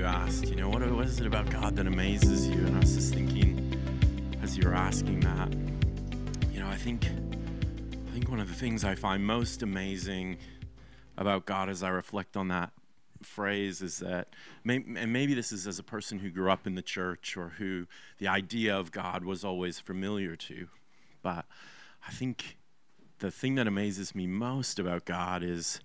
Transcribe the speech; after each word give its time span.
You 0.00 0.06
asked, 0.06 0.48
you 0.48 0.56
know, 0.56 0.70
what, 0.70 0.80
what 0.92 1.04
is 1.04 1.20
it 1.20 1.26
about 1.26 1.50
God 1.50 1.76
that 1.76 1.86
amazes 1.86 2.48
you? 2.48 2.54
And 2.54 2.74
I 2.74 2.80
was 2.80 2.94
just 2.94 3.12
thinking, 3.12 4.38
as 4.42 4.56
you 4.56 4.66
were 4.66 4.74
asking 4.74 5.20
that, 5.20 5.52
you 6.50 6.58
know, 6.58 6.68
I 6.68 6.76
think, 6.76 7.04
I 7.04 8.10
think 8.10 8.30
one 8.30 8.40
of 8.40 8.48
the 8.48 8.54
things 8.54 8.82
I 8.82 8.94
find 8.94 9.22
most 9.26 9.62
amazing 9.62 10.38
about 11.18 11.44
God 11.44 11.68
as 11.68 11.82
I 11.82 11.90
reflect 11.90 12.34
on 12.34 12.48
that 12.48 12.72
phrase 13.20 13.82
is 13.82 13.98
that, 13.98 14.28
and 14.66 15.12
maybe 15.12 15.34
this 15.34 15.52
is 15.52 15.66
as 15.66 15.78
a 15.78 15.82
person 15.82 16.20
who 16.20 16.30
grew 16.30 16.50
up 16.50 16.66
in 16.66 16.76
the 16.76 16.82
church 16.82 17.36
or 17.36 17.50
who 17.58 17.86
the 18.16 18.26
idea 18.26 18.74
of 18.74 18.92
God 18.92 19.22
was 19.22 19.44
always 19.44 19.80
familiar 19.80 20.34
to, 20.34 20.68
but 21.20 21.44
I 22.08 22.10
think 22.10 22.56
the 23.18 23.30
thing 23.30 23.54
that 23.56 23.66
amazes 23.66 24.14
me 24.14 24.26
most 24.26 24.78
about 24.78 25.04
God 25.04 25.42
is 25.42 25.78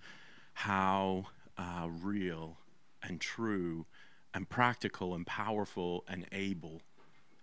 how 0.54 1.26
uh, 1.58 1.88
real 1.90 2.56
and 3.02 3.20
true 3.20 3.84
and 4.36 4.50
practical 4.50 5.14
and 5.14 5.26
powerful 5.26 6.04
and 6.06 6.26
able 6.30 6.82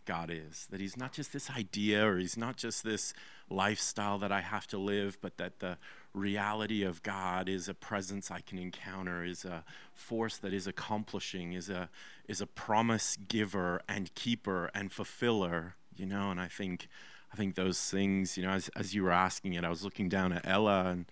God 0.05 0.29
is. 0.31 0.67
That 0.69 0.79
He's 0.79 0.95
not 0.95 1.11
just 1.11 1.33
this 1.33 1.49
idea 1.49 2.07
or 2.07 2.19
He's 2.19 2.37
not 2.37 2.55
just 2.55 2.83
this 2.83 3.15
lifestyle 3.49 4.19
that 4.19 4.31
I 4.31 4.41
have 4.41 4.67
to 4.67 4.77
live, 4.77 5.17
but 5.19 5.37
that 5.37 5.59
the 5.59 5.79
reality 6.13 6.83
of 6.83 7.01
God 7.01 7.49
is 7.49 7.67
a 7.67 7.73
presence 7.73 8.29
I 8.29 8.41
can 8.41 8.59
encounter, 8.59 9.23
is 9.23 9.43
a 9.43 9.63
force 9.95 10.37
that 10.37 10.53
is 10.53 10.67
accomplishing, 10.67 11.53
is 11.53 11.67
a 11.67 11.89
is 12.27 12.41
a 12.41 12.47
promise 12.47 13.17
giver 13.27 13.81
and 13.89 14.13
keeper 14.13 14.69
and 14.75 14.91
fulfiller. 14.91 15.75
You 15.95 16.05
know, 16.05 16.29
and 16.29 16.39
I 16.39 16.47
think 16.47 16.87
I 17.31 17.35
think 17.35 17.55
those 17.55 17.89
things, 17.89 18.37
you 18.37 18.43
know, 18.43 18.51
as 18.51 18.69
as 18.75 18.93
you 18.93 19.01
were 19.01 19.11
asking 19.11 19.53
it, 19.53 19.63
I 19.63 19.69
was 19.69 19.83
looking 19.83 20.09
down 20.09 20.31
at 20.31 20.45
Ella 20.45 20.85
and 20.91 21.05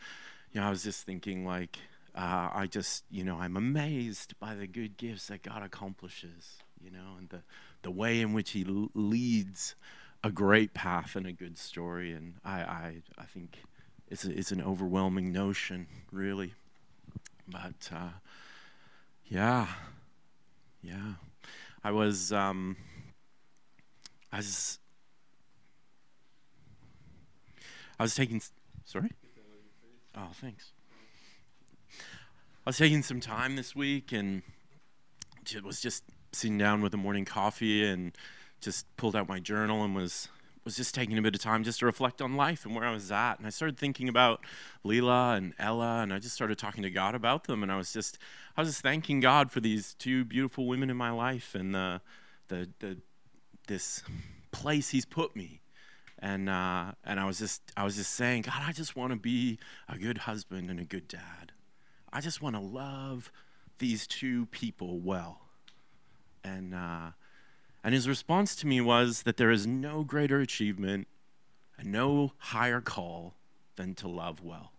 you 0.51 0.61
know, 0.61 0.67
I 0.67 0.69
was 0.69 0.83
just 0.83 1.07
thinking 1.07 1.43
like 1.43 1.79
uh, 2.15 2.49
I 2.53 2.67
just, 2.67 3.05
you 3.09 3.23
know, 3.23 3.37
I'm 3.39 3.55
amazed 3.55 4.37
by 4.39 4.55
the 4.55 4.67
good 4.67 4.97
gifts 4.97 5.27
that 5.27 5.43
God 5.43 5.63
accomplishes, 5.63 6.57
you 6.83 6.91
know, 6.91 7.15
and 7.17 7.29
the, 7.29 7.41
the 7.83 7.91
way 7.91 8.19
in 8.19 8.33
which 8.33 8.51
He 8.51 8.65
l- 8.67 8.89
leads 8.93 9.75
a 10.23 10.31
great 10.31 10.73
path 10.73 11.15
and 11.15 11.25
a 11.25 11.31
good 11.31 11.57
story. 11.57 12.11
And 12.11 12.35
I, 12.43 12.61
I, 12.61 12.95
I 13.17 13.23
think 13.23 13.59
it's, 14.09 14.25
a, 14.25 14.37
it's 14.37 14.51
an 14.51 14.61
overwhelming 14.61 15.31
notion, 15.31 15.87
really. 16.11 16.53
But 17.47 17.89
uh, 17.93 18.09
yeah, 19.25 19.67
yeah. 20.83 21.13
I 21.83 21.91
was, 21.91 22.31
um, 22.31 22.77
I 24.31 24.37
was, 24.37 24.79
I 27.99 28.03
was 28.03 28.15
taking, 28.15 28.41
sorry? 28.85 29.11
Oh, 30.15 30.29
thanks. 30.33 30.71
I 32.63 32.69
was 32.69 32.77
taking 32.77 33.01
some 33.01 33.19
time 33.19 33.55
this 33.55 33.75
week 33.75 34.11
and 34.11 34.43
was 35.63 35.81
just 35.81 36.03
sitting 36.31 36.59
down 36.59 36.81
with 36.81 36.93
a 36.93 36.97
morning 36.97 37.25
coffee 37.25 37.83
and 37.83 38.15
just 38.59 38.85
pulled 38.97 39.15
out 39.15 39.27
my 39.27 39.39
journal 39.39 39.83
and 39.83 39.95
was 39.95 40.29
was 40.63 40.75
just 40.75 40.93
taking 40.93 41.17
a 41.17 41.21
bit 41.23 41.33
of 41.33 41.41
time 41.41 41.63
just 41.63 41.79
to 41.79 41.87
reflect 41.87 42.21
on 42.21 42.35
life 42.35 42.65
and 42.65 42.75
where 42.75 42.85
I 42.85 42.91
was 42.91 43.11
at. 43.11 43.39
And 43.39 43.47
I 43.47 43.49
started 43.49 43.79
thinking 43.79 44.07
about 44.07 44.45
Leela 44.85 45.35
and 45.35 45.55
Ella, 45.57 46.01
and 46.03 46.13
I 46.13 46.19
just 46.19 46.35
started 46.35 46.59
talking 46.59 46.83
to 46.83 46.91
God 46.91 47.15
about 47.15 47.45
them. 47.45 47.63
And 47.63 47.71
I 47.71 47.77
was 47.77 47.91
just, 47.91 48.19
I 48.55 48.61
was 48.61 48.69
just 48.69 48.83
thanking 48.83 49.21
God 49.21 49.49
for 49.49 49.59
these 49.59 49.95
two 49.95 50.23
beautiful 50.23 50.67
women 50.67 50.91
in 50.91 50.97
my 50.97 51.09
life 51.09 51.55
and 51.55 51.73
the, 51.73 52.01
the, 52.49 52.69
the 52.77 52.97
this 53.67 54.03
place 54.51 54.89
He's 54.89 55.05
put 55.05 55.35
me. 55.35 55.61
And 56.19 56.47
uh, 56.47 56.91
and 57.03 57.19
I 57.19 57.25
was 57.25 57.39
just, 57.39 57.63
I 57.75 57.83
was 57.83 57.95
just 57.95 58.11
saying, 58.11 58.43
God, 58.43 58.61
I 58.61 58.71
just 58.71 58.95
want 58.95 59.13
to 59.13 59.17
be 59.17 59.57
a 59.89 59.97
good 59.97 60.19
husband 60.19 60.69
and 60.69 60.79
a 60.79 60.85
good 60.85 61.07
dad. 61.07 61.53
I 62.13 62.21
just 62.21 62.41
want 62.41 62.55
to 62.55 62.61
love 62.61 63.31
these 63.79 64.05
two 64.05 64.45
people 64.47 64.99
well. 64.99 65.41
And, 66.43 66.73
uh, 66.73 67.11
and 67.83 67.93
his 67.93 68.07
response 68.07 68.55
to 68.57 68.67
me 68.67 68.81
was 68.81 69.23
that 69.23 69.37
there 69.37 69.51
is 69.51 69.65
no 69.65 70.03
greater 70.03 70.39
achievement 70.39 71.07
and 71.77 71.91
no 71.91 72.33
higher 72.37 72.81
call 72.81 73.35
than 73.75 73.95
to 73.95 74.07
love 74.07 74.43
well. 74.43 74.71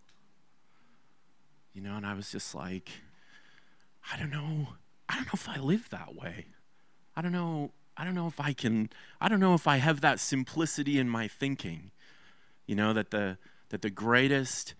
You 1.73 1.81
know, 1.81 1.95
and 1.95 2.05
I 2.05 2.13
was 2.13 2.31
just 2.31 2.53
like, 2.53 2.89
I 4.11 4.17
don't 4.17 4.29
know. 4.29 4.69
I 5.09 5.15
don't 5.15 5.25
know 5.25 5.31
if 5.33 5.49
I 5.49 5.57
live 5.57 5.89
that 5.89 6.15
way. 6.15 6.45
I 7.15 7.21
don't 7.21 7.31
know. 7.31 7.71
I 7.97 8.05
don't 8.05 8.15
know 8.15 8.27
if 8.27 8.39
I 8.39 8.53
can. 8.53 8.89
I 9.19 9.27
don't 9.27 9.39
know 9.39 9.53
if 9.53 9.67
I 9.67 9.77
have 9.77 10.01
that 10.01 10.19
simplicity 10.19 10.99
in 10.99 11.09
my 11.09 11.27
thinking. 11.27 11.91
You 12.65 12.75
know 12.75 12.93
that 12.93 13.11
the 13.11 13.37
that 13.69 13.81
the 13.81 13.89
greatest 13.89 14.73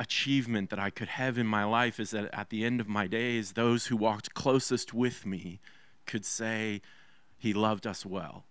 achievement 0.00 0.70
that 0.70 0.78
I 0.78 0.88
could 0.88 1.08
have 1.08 1.36
in 1.36 1.46
my 1.46 1.62
life 1.62 2.00
is 2.00 2.10
that 2.10 2.30
at 2.32 2.48
the 2.48 2.64
end 2.64 2.80
of 2.80 2.88
my 2.88 3.06
days, 3.06 3.52
those 3.52 3.86
who 3.86 3.96
walked 3.96 4.32
closest 4.32 4.94
with 4.94 5.26
me 5.26 5.60
could 6.06 6.24
say, 6.24 6.80
He 7.38 7.52
loved 7.52 7.86
us 7.86 8.04
well. 8.04 8.44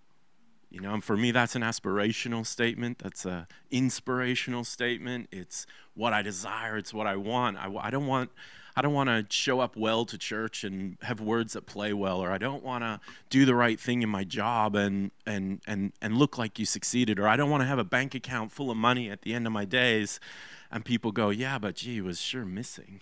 You 0.70 0.80
know, 0.80 0.94
and 0.94 1.04
for 1.04 1.18
me, 1.18 1.32
that's 1.32 1.56
an 1.56 1.64
aspirational 1.64 2.46
statement. 2.46 3.00
That's 3.00 3.26
an 3.26 3.48
inspirational 3.72 4.64
statement. 4.64 5.28
It's 5.32 5.66
what 5.96 6.14
I 6.14 6.22
desire. 6.22 6.78
It's 6.78 6.94
what 6.94 7.08
I 7.08 7.16
want. 7.16 7.58
I, 7.58 7.74
I 7.81 7.90
don't 7.90 8.06
want. 8.06 8.30
I 8.76 8.81
don't 8.81 8.94
want 8.94 9.10
to 9.10 9.26
show 9.36 9.60
up 9.60 9.76
well 9.76 10.06
to 10.06 10.18
church 10.18 10.64
and 10.64 10.98
have 11.02 11.20
words 11.20 11.54
that 11.54 11.66
play 11.66 11.92
well, 11.92 12.24
or 12.24 12.31
I 12.31 12.38
don't 12.38 12.64
want 12.64 12.84
to 12.84 13.02
do 13.30 13.44
the 13.44 13.56
right 13.56 13.78
thing 13.78 14.04
in 14.04 14.10
my 14.10 14.24
job 14.24 14.76
and 14.76 15.10
and 15.26 15.60
and 15.66 15.92
and 16.00 16.18
look 16.18 16.38
like 16.38 16.60
you 16.60 16.66
succeeded, 16.66 17.20
or 17.20 17.28
I 17.28 17.36
don't 17.36 17.50
want 17.50 17.62
to 17.62 17.68
have 17.68 17.80
a 17.80 17.84
bank 17.84 18.14
account 18.14 18.52
full 18.52 18.70
of 18.70 18.78
money 18.78 19.10
at 19.10 19.24
the 19.24 19.34
end 19.34 19.48
of 19.48 19.52
my 19.52 19.66
days 19.66 20.20
and 20.72 20.85
people 20.85 21.12
go, 21.12 21.30
"Yeah, 21.30 21.57
but 21.57 21.75
gee, 21.75 22.02
was 22.02 22.19
sure 22.22 22.46
missing." 22.46 23.02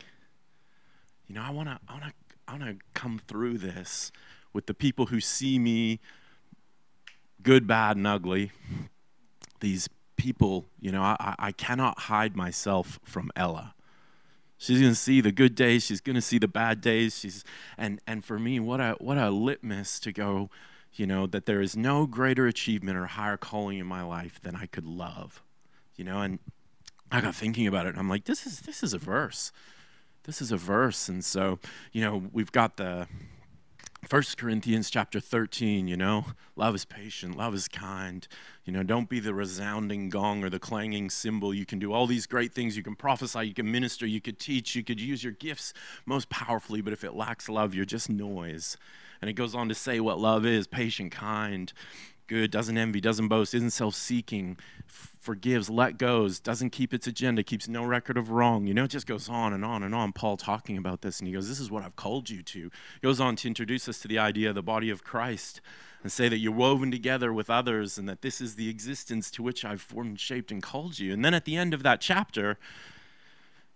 You 1.28 1.36
know, 1.36 1.44
I 1.44 1.50
want 1.50 1.70
to 1.70 1.80
I 1.88 1.94
want 1.94 2.04
to 2.06 2.14
I 2.48 2.52
want 2.54 2.64
to 2.64 2.86
come 2.94 3.20
through 3.28 3.58
this 3.58 4.12
with 4.54 4.66
the 4.66 4.74
people 4.74 5.08
who 5.08 5.20
see 5.20 5.60
me 5.60 6.00
good, 7.44 7.68
bad, 7.68 7.98
and 7.98 8.08
ugly. 8.08 8.52
These 9.60 9.90
people, 10.16 10.66
you 10.80 10.92
know, 10.92 11.02
I, 11.02 11.36
I 11.38 11.52
cannot 11.52 12.00
hide 12.00 12.36
myself 12.36 13.00
from 13.04 13.32
Ella. 13.36 13.76
She's 14.58 14.82
gonna 14.82 14.96
see 14.96 15.22
the 15.22 15.32
good 15.32 15.54
days. 15.54 15.86
She's 15.86 16.02
gonna 16.02 16.22
see 16.22 16.40
the 16.40 16.48
bad 16.48 16.82
days. 16.82 17.20
She's 17.20 17.44
and 17.78 18.02
and 18.08 18.26
for 18.26 18.40
me, 18.40 18.60
what 18.60 18.80
a 18.80 18.96
what 19.00 19.18
a 19.18 19.30
litmus 19.30 20.00
to 20.00 20.12
go, 20.12 20.50
you 20.94 21.06
know, 21.06 21.28
that 21.28 21.46
there 21.46 21.62
is 21.62 21.78
no 21.78 22.08
greater 22.08 22.48
achievement 22.48 22.98
or 22.98 23.06
higher 23.06 23.38
calling 23.38 23.78
in 23.78 23.86
my 23.86 24.02
life 24.02 24.40
than 24.42 24.56
I 24.56 24.66
could 24.66 24.86
love, 24.86 25.44
you 25.96 26.04
know, 26.04 26.22
and 26.22 26.40
I 27.12 27.22
got 27.22 27.36
thinking 27.36 27.68
about 27.68 27.86
it 27.86 27.90
and 27.90 28.00
I'm 28.00 28.10
like, 28.10 28.26
this 28.26 28.46
is 28.46 28.62
this 28.62 28.84
is 28.84 28.94
a 28.94 28.98
verse. 28.98 29.52
This 30.24 30.42
is 30.42 30.52
a 30.52 30.58
verse. 30.58 31.08
And 31.08 31.24
so, 31.24 31.60
you 31.94 32.02
know, 32.02 32.30
we've 32.34 32.52
got 32.52 32.76
the 32.76 33.08
First 34.06 34.38
Corinthians 34.38 34.90
chapter 34.90 35.20
13, 35.20 35.88
you 35.88 35.98
know, 35.98 36.28
love 36.56 36.76
is 36.76 36.86
patient, 36.86 37.36
love 37.36 37.54
is 37.54 37.68
kind. 37.68 38.26
You 38.64 38.72
know, 38.72 38.84
don't 38.84 39.10
be 39.10 39.20
the 39.20 39.34
resounding 39.34 40.10
gong 40.10 40.44
or 40.44 40.50
the 40.50 40.60
clanging 40.60 41.10
cymbal. 41.10 41.54
You 41.54 41.66
can 41.66 41.80
do 41.80 41.92
all 41.92 42.08
these 42.08 42.26
great 42.26 42.54
things. 42.54 42.78
You 42.78 42.84
can 42.84 42.96
prophesy, 42.96 43.48
you 43.48 43.54
can 43.54 43.70
minister, 43.70 44.06
you 44.06 44.22
could 44.22 44.40
teach, 44.40 44.76
you 44.76 44.84
could 44.84 45.02
use 45.02 45.24
your 45.24 45.34
gifts 45.34 45.74
most 46.06 46.30
powerfully, 46.30 46.80
but 46.82 46.94
if 46.94 47.04
it 47.04 47.16
lacks 47.16 47.50
love, 47.50 47.74
you're 47.74 47.86
just 47.86 48.10
noise. 48.10 48.78
And 49.22 49.30
it 49.30 49.34
goes 49.34 49.56
on 49.56 49.68
to 49.68 49.76
say 49.76 50.00
what 50.00 50.20
love 50.20 50.46
is 50.46 50.68
patient, 50.68 51.12
kind, 51.12 51.74
good, 52.28 52.52
doesn't 52.52 52.78
envy, 52.78 53.02
doesn't 53.02 53.28
boast, 53.28 53.54
isn't 53.54 53.72
self 53.72 53.96
seeking, 53.96 54.58
forgives, 54.88 55.70
let 55.70 55.98
goes, 55.98 56.40
doesn't 56.40 56.70
keep 56.70 56.94
its 56.94 57.08
agenda, 57.08 57.44
keeps 57.44 57.68
no 57.68 57.84
record 57.84 58.18
of 58.18 58.32
wrong. 58.32 58.68
You 58.68 58.74
know, 58.74 58.86
it 58.86 58.92
just 58.92 59.08
goes 59.08 59.28
on 59.28 59.54
and 59.54 59.66
on 59.66 59.84
and 59.84 59.94
on. 59.94 60.14
Paul 60.14 60.38
talking 60.38 60.78
about 60.78 61.02
this, 61.02 61.20
and 61.20 61.28
he 61.28 61.34
goes, 61.34 61.50
This 61.50 61.60
is 61.60 61.72
what 61.72 61.84
I've 61.84 61.96
called 61.96 62.30
you 62.30 62.44
to. 62.44 62.60
He 62.60 62.70
goes 63.02 63.20
on 63.20 63.36
to 63.38 63.48
introduce 63.48 63.90
us 63.90 64.00
to 64.00 64.08
the 64.08 64.20
idea 64.20 64.50
of 64.50 64.56
the 64.56 64.64
body 64.64 64.90
of 64.90 65.04
Christ 65.04 65.62
and 66.04 66.12
say 66.12 66.30
that 66.30 66.38
you're 66.38 66.54
woven 66.54 66.92
together 66.92 67.34
with 67.34 67.50
others 67.50 67.98
and 67.98 68.08
that 68.08 68.22
this 68.22 68.40
is 68.40 68.56
the 68.56 68.70
existence 68.70 69.32
to 69.32 69.44
which 69.44 69.66
I've 69.66 69.82
formed, 69.82 70.20
shaped, 70.20 70.52
and 70.52 70.62
called 70.62 71.00
you. 71.00 71.12
And 71.12 71.26
then 71.26 71.34
at 71.34 71.46
the 71.46 71.58
end 71.58 71.74
of 71.74 71.84
that 71.84 72.00
chapter, 72.00 72.58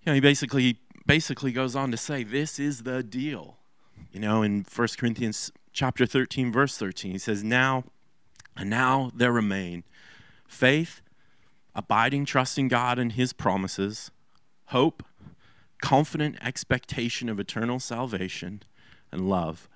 you 0.01 0.11
know, 0.11 0.13
he 0.13 0.21
basically 0.21 0.79
basically 1.05 1.51
goes 1.51 1.75
on 1.75 1.91
to 1.91 1.97
say, 1.97 2.23
This 2.23 2.59
is 2.59 2.83
the 2.83 3.03
deal. 3.03 3.57
You 4.11 4.19
know, 4.19 4.41
in 4.41 4.65
1 4.73 4.87
Corinthians 4.97 5.51
chapter 5.73 6.05
13, 6.05 6.51
verse 6.51 6.77
13, 6.77 7.11
he 7.11 7.17
says, 7.17 7.43
Now 7.43 7.85
and 8.55 8.69
now 8.69 9.11
there 9.13 9.31
remain 9.31 9.83
faith, 10.47 11.01
abiding 11.73 12.25
trust 12.25 12.57
in 12.57 12.67
God 12.67 12.99
and 12.99 13.13
his 13.13 13.33
promises, 13.33 14.11
hope, 14.67 15.03
confident 15.81 16.37
expectation 16.41 17.29
of 17.29 17.39
eternal 17.39 17.79
salvation, 17.79 18.63
and 19.11 19.29
love, 19.29 19.67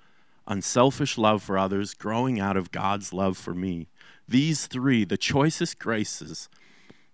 unselfish 0.48 1.18
love 1.18 1.42
for 1.42 1.58
others, 1.58 1.94
growing 1.94 2.40
out 2.40 2.58
of 2.58 2.72
God's 2.72 3.14
love 3.14 3.38
for 3.38 3.54
me. 3.54 3.88
These 4.28 4.68
three, 4.68 5.06
the 5.06 5.18
choicest 5.18 5.80
graces, 5.80 6.50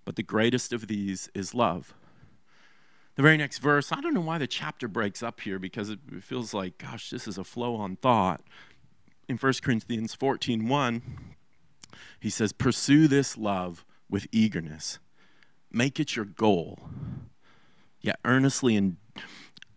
but 0.05 0.15
the 0.15 0.23
greatest 0.23 0.73
of 0.73 0.87
these 0.87 1.29
is 1.33 1.53
love. 1.53 1.93
The 3.15 3.21
very 3.21 3.37
next 3.37 3.59
verse, 3.59 3.91
I 3.91 4.01
don't 4.01 4.13
know 4.13 4.21
why 4.21 4.37
the 4.37 4.47
chapter 4.47 4.87
breaks 4.87 5.21
up 5.21 5.41
here 5.41 5.59
because 5.59 5.89
it 5.89 5.99
feels 6.21 6.53
like, 6.53 6.77
gosh, 6.77 7.09
this 7.09 7.27
is 7.27 7.37
a 7.37 7.43
flow 7.43 7.75
on 7.75 7.97
thought. 7.97 8.41
In 9.27 9.37
1 9.37 9.53
Corinthians 9.61 10.13
14 10.15 10.67
1, 10.67 11.01
he 12.19 12.29
says, 12.29 12.53
Pursue 12.53 13.07
this 13.07 13.37
love 13.37 13.85
with 14.09 14.27
eagerness, 14.31 14.99
make 15.71 15.99
it 15.99 16.15
your 16.15 16.25
goal. 16.25 16.79
Yet 18.01 18.19
earnestly 18.25 18.75
and 18.75 18.97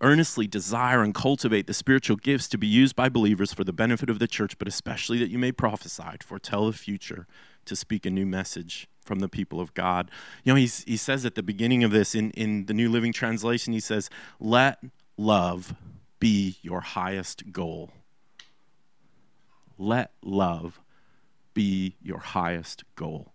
earnestly 0.01 0.47
desire 0.47 1.03
and 1.03 1.15
cultivate 1.15 1.67
the 1.67 1.75
spiritual 1.75 2.17
gifts 2.17 2.49
to 2.49 2.59
be 2.59 2.67
used 2.67 2.97
by 2.97 3.09
believers 3.09 3.53
for 3.53 3.65
the 3.65 3.73
benefit 3.73 4.11
of 4.11 4.19
the 4.19 4.27
church, 4.27 4.59
but 4.59 4.69
especially 4.69 5.19
that 5.19 5.31
you 5.31 5.39
may 5.39 5.53
prophesy, 5.53 6.03
foretell 6.23 6.67
the 6.67 6.73
future, 6.73 7.27
to 7.65 7.75
speak 7.75 8.05
a 8.05 8.11
new 8.11 8.27
message 8.27 8.87
from 9.01 9.21
the 9.21 9.29
people 9.29 9.61
of 9.61 9.73
God. 9.75 10.11
You 10.43 10.53
know, 10.53 10.57
he's, 10.57 10.85
he 10.85 10.97
says 10.97 11.25
at 11.25 11.35
the 11.35 11.43
beginning 11.43 11.85
of 11.85 11.91
this 11.91 12.15
in, 12.15 12.31
in 12.33 12.67
the 12.67 12.75
New 12.75 12.91
Living 12.91 13.13
Translation, 13.13 13.73
he 13.73 13.81
says, 13.81 14.11
Let 14.39 14.83
love 15.17 15.75
be 16.21 16.57
your 16.63 16.81
highest 16.81 17.53
goal. 17.53 17.91
Let 19.79 20.13
love 20.23 20.81
be 21.55 21.97
your 22.03 22.19
highest 22.19 22.85
goal. 22.97 23.33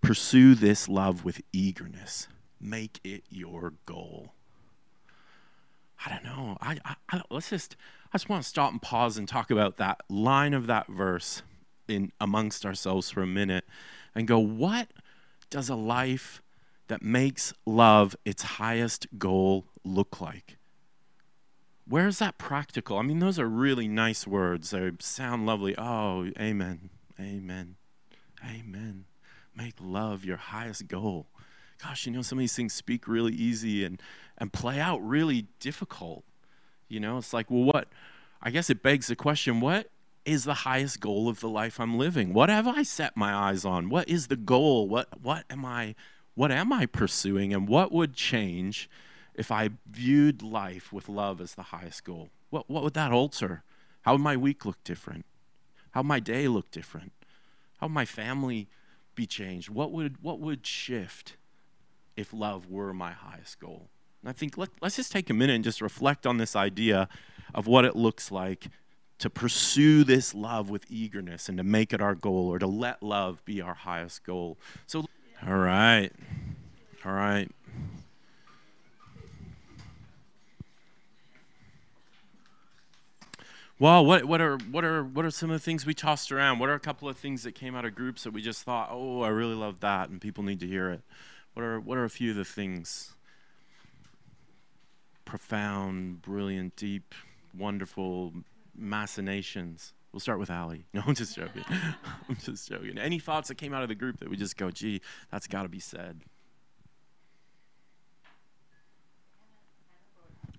Pursue 0.00 0.54
this 0.54 0.88
love 0.88 1.24
with 1.24 1.40
eagerness. 1.52 2.28
Make 2.60 3.00
it 3.04 3.24
your 3.30 3.74
goal. 3.86 4.32
I 6.04 6.10
don't 6.10 6.24
know. 6.24 6.58
I, 6.60 6.78
I, 6.84 6.96
I, 7.10 7.22
let's 7.30 7.50
just. 7.50 7.76
I 8.12 8.16
just 8.18 8.28
want 8.28 8.42
to 8.44 8.48
stop 8.48 8.70
and 8.70 8.80
pause 8.80 9.16
and 9.16 9.26
talk 9.26 9.50
about 9.50 9.76
that 9.78 10.02
line 10.08 10.54
of 10.54 10.68
that 10.68 10.86
verse 10.86 11.42
in 11.88 12.12
amongst 12.20 12.64
ourselves 12.64 13.10
for 13.10 13.22
a 13.22 13.26
minute, 13.26 13.64
and 14.14 14.28
go. 14.28 14.38
What 14.38 14.88
does 15.50 15.68
a 15.68 15.74
life 15.74 16.42
that 16.88 17.02
makes 17.02 17.54
love 17.66 18.14
its 18.24 18.42
highest 18.42 19.06
goal 19.18 19.66
look 19.84 20.20
like? 20.20 20.58
Where's 21.86 22.18
that 22.18 22.38
practical? 22.38 22.98
I 22.98 23.02
mean, 23.02 23.18
those 23.18 23.38
are 23.38 23.48
really 23.48 23.88
nice 23.88 24.26
words. 24.26 24.70
They 24.70 24.90
sound 25.00 25.44
lovely. 25.44 25.74
Oh, 25.76 26.30
amen. 26.38 26.88
Amen. 27.20 27.76
Amen. 28.42 29.04
Make 29.54 29.74
love 29.80 30.24
your 30.24 30.38
highest 30.38 30.88
goal. 30.88 31.26
Gosh, 31.82 32.06
you 32.06 32.12
know, 32.12 32.22
some 32.22 32.38
of 32.38 32.40
these 32.40 32.56
things 32.56 32.72
speak 32.72 33.06
really 33.06 33.34
easy 33.34 33.84
and, 33.84 34.00
and 34.38 34.52
play 34.52 34.80
out 34.80 35.06
really 35.06 35.46
difficult. 35.60 36.24
You 36.88 37.00
know, 37.00 37.18
it's 37.18 37.34
like, 37.34 37.50
well, 37.50 37.64
what? 37.64 37.88
I 38.40 38.50
guess 38.50 38.70
it 38.70 38.82
begs 38.82 39.08
the 39.08 39.16
question 39.16 39.60
what 39.60 39.90
is 40.24 40.44
the 40.44 40.54
highest 40.54 41.00
goal 41.00 41.28
of 41.28 41.40
the 41.40 41.48
life 41.48 41.78
I'm 41.78 41.98
living? 41.98 42.32
What 42.32 42.48
have 42.48 42.66
I 42.66 42.82
set 42.82 43.16
my 43.16 43.34
eyes 43.34 43.64
on? 43.66 43.90
What 43.90 44.08
is 44.08 44.28
the 44.28 44.36
goal? 44.36 44.88
What, 44.88 45.20
what 45.20 45.44
am 45.50 45.64
I? 45.66 45.94
What 46.34 46.50
am 46.50 46.72
I 46.72 46.86
pursuing? 46.86 47.52
And 47.52 47.68
what 47.68 47.92
would 47.92 48.14
change 48.14 48.88
if 49.34 49.50
I 49.50 49.70
viewed 49.88 50.42
life 50.42 50.92
with 50.92 51.08
love 51.08 51.40
as 51.40 51.54
the 51.54 51.64
highest 51.64 52.04
goal? 52.04 52.30
What, 52.50 52.70
what 52.70 52.82
would 52.82 52.94
that 52.94 53.12
alter? 53.12 53.64
How 54.02 54.12
would 54.12 54.20
my 54.20 54.36
week 54.36 54.64
look 54.64 54.82
different? 54.84 55.24
How 55.92 56.00
would 56.00 56.08
my 56.08 56.20
day 56.20 56.48
look 56.48 56.70
different? 56.70 57.12
How 57.78 57.86
would 57.86 57.94
my 57.94 58.04
family 58.04 58.68
be 59.14 59.26
changed? 59.26 59.68
What 59.68 59.92
would, 59.92 60.22
what 60.22 60.40
would 60.40 60.66
shift 60.66 61.36
if 62.16 62.32
love 62.32 62.70
were 62.70 62.92
my 62.92 63.12
highest 63.12 63.60
goal? 63.60 63.88
And 64.22 64.30
I 64.30 64.32
think 64.32 64.56
let, 64.56 64.70
let's 64.80 64.96
just 64.96 65.12
take 65.12 65.28
a 65.30 65.34
minute 65.34 65.54
and 65.54 65.64
just 65.64 65.80
reflect 65.80 66.26
on 66.26 66.38
this 66.38 66.56
idea 66.56 67.08
of 67.54 67.66
what 67.66 67.84
it 67.84 67.94
looks 67.94 68.30
like 68.30 68.68
to 69.18 69.30
pursue 69.30 70.04
this 70.04 70.34
love 70.34 70.70
with 70.70 70.84
eagerness 70.88 71.48
and 71.48 71.58
to 71.58 71.64
make 71.64 71.92
it 71.92 72.00
our 72.00 72.14
goal 72.14 72.48
or 72.48 72.58
to 72.58 72.66
let 72.66 73.02
love 73.02 73.44
be 73.44 73.60
our 73.60 73.74
highest 73.74 74.24
goal. 74.24 74.58
So, 74.86 75.04
all 75.46 75.56
right. 75.56 76.10
All 77.04 77.12
right. 77.12 77.50
Well, 83.84 84.06
what 84.06 84.24
what 84.24 84.40
are 84.40 84.56
what 84.70 84.82
are 84.82 85.04
what 85.04 85.26
are 85.26 85.30
some 85.30 85.50
of 85.50 85.60
the 85.60 85.62
things 85.62 85.84
we 85.84 85.92
tossed 85.92 86.32
around? 86.32 86.58
What 86.58 86.70
are 86.70 86.74
a 86.74 86.80
couple 86.80 87.06
of 87.06 87.18
things 87.18 87.42
that 87.42 87.52
came 87.52 87.76
out 87.76 87.84
of 87.84 87.94
groups 87.94 88.24
that 88.24 88.32
we 88.32 88.40
just 88.40 88.62
thought, 88.62 88.88
oh, 88.90 89.20
I 89.20 89.28
really 89.28 89.54
love 89.54 89.80
that, 89.80 90.08
and 90.08 90.22
people 90.22 90.42
need 90.42 90.58
to 90.60 90.66
hear 90.66 90.90
it? 90.90 91.02
What 91.52 91.64
are 91.64 91.78
what 91.78 91.98
are 91.98 92.04
a 92.06 92.08
few 92.08 92.30
of 92.30 92.36
the 92.36 92.46
things? 92.46 93.12
Profound, 95.26 96.22
brilliant, 96.22 96.76
deep, 96.76 97.14
wonderful 97.54 98.32
machinations. 98.74 99.92
We'll 100.12 100.20
start 100.20 100.38
with 100.38 100.50
Ali. 100.50 100.86
No, 100.94 101.02
I'm 101.06 101.14
just 101.14 101.36
joking. 101.36 101.66
I'm 101.68 102.36
just 102.36 102.66
joking. 102.66 102.96
Any 102.96 103.18
thoughts 103.18 103.48
that 103.48 103.56
came 103.56 103.74
out 103.74 103.82
of 103.82 103.90
the 103.90 103.94
group 103.94 104.18
that 104.20 104.30
we 104.30 104.38
just 104.38 104.56
go, 104.56 104.70
gee, 104.70 105.02
that's 105.30 105.46
got 105.46 105.64
to 105.64 105.68
be 105.68 105.78
said? 105.78 106.22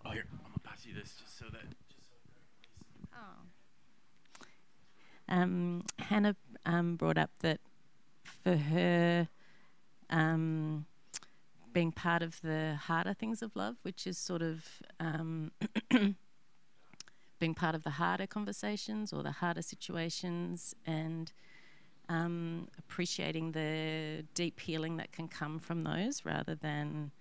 Oh, 0.05 0.11
here, 0.11 0.25
I'm 0.31 0.51
gonna 0.51 0.59
pass 0.63 0.85
you 0.85 0.93
this 0.93 1.15
just 1.19 1.39
so 1.39 1.45
that. 1.51 1.74
Um, 5.27 5.83
Hannah 5.99 6.35
um, 6.65 6.95
brought 6.95 7.17
up 7.17 7.31
that 7.39 7.59
for 8.43 8.55
her, 8.55 9.27
um, 10.09 10.85
being 11.73 11.91
part 11.91 12.21
of 12.21 12.39
the 12.41 12.75
harder 12.75 13.13
things 13.13 13.41
of 13.41 13.55
love, 13.55 13.75
which 13.81 14.07
is 14.07 14.17
sort 14.17 14.41
of 14.41 14.65
um, 14.99 15.51
being 17.39 17.53
part 17.53 17.75
of 17.75 17.83
the 17.83 17.91
harder 17.91 18.27
conversations 18.27 19.11
or 19.11 19.23
the 19.23 19.31
harder 19.31 19.61
situations 19.61 20.73
and 20.85 21.33
um, 22.07 22.67
appreciating 22.77 23.51
the 23.51 24.25
deep 24.33 24.59
healing 24.59 24.97
that 24.97 25.11
can 25.11 25.27
come 25.27 25.59
from 25.59 25.81
those 25.81 26.23
rather 26.23 26.55
than 26.55 27.11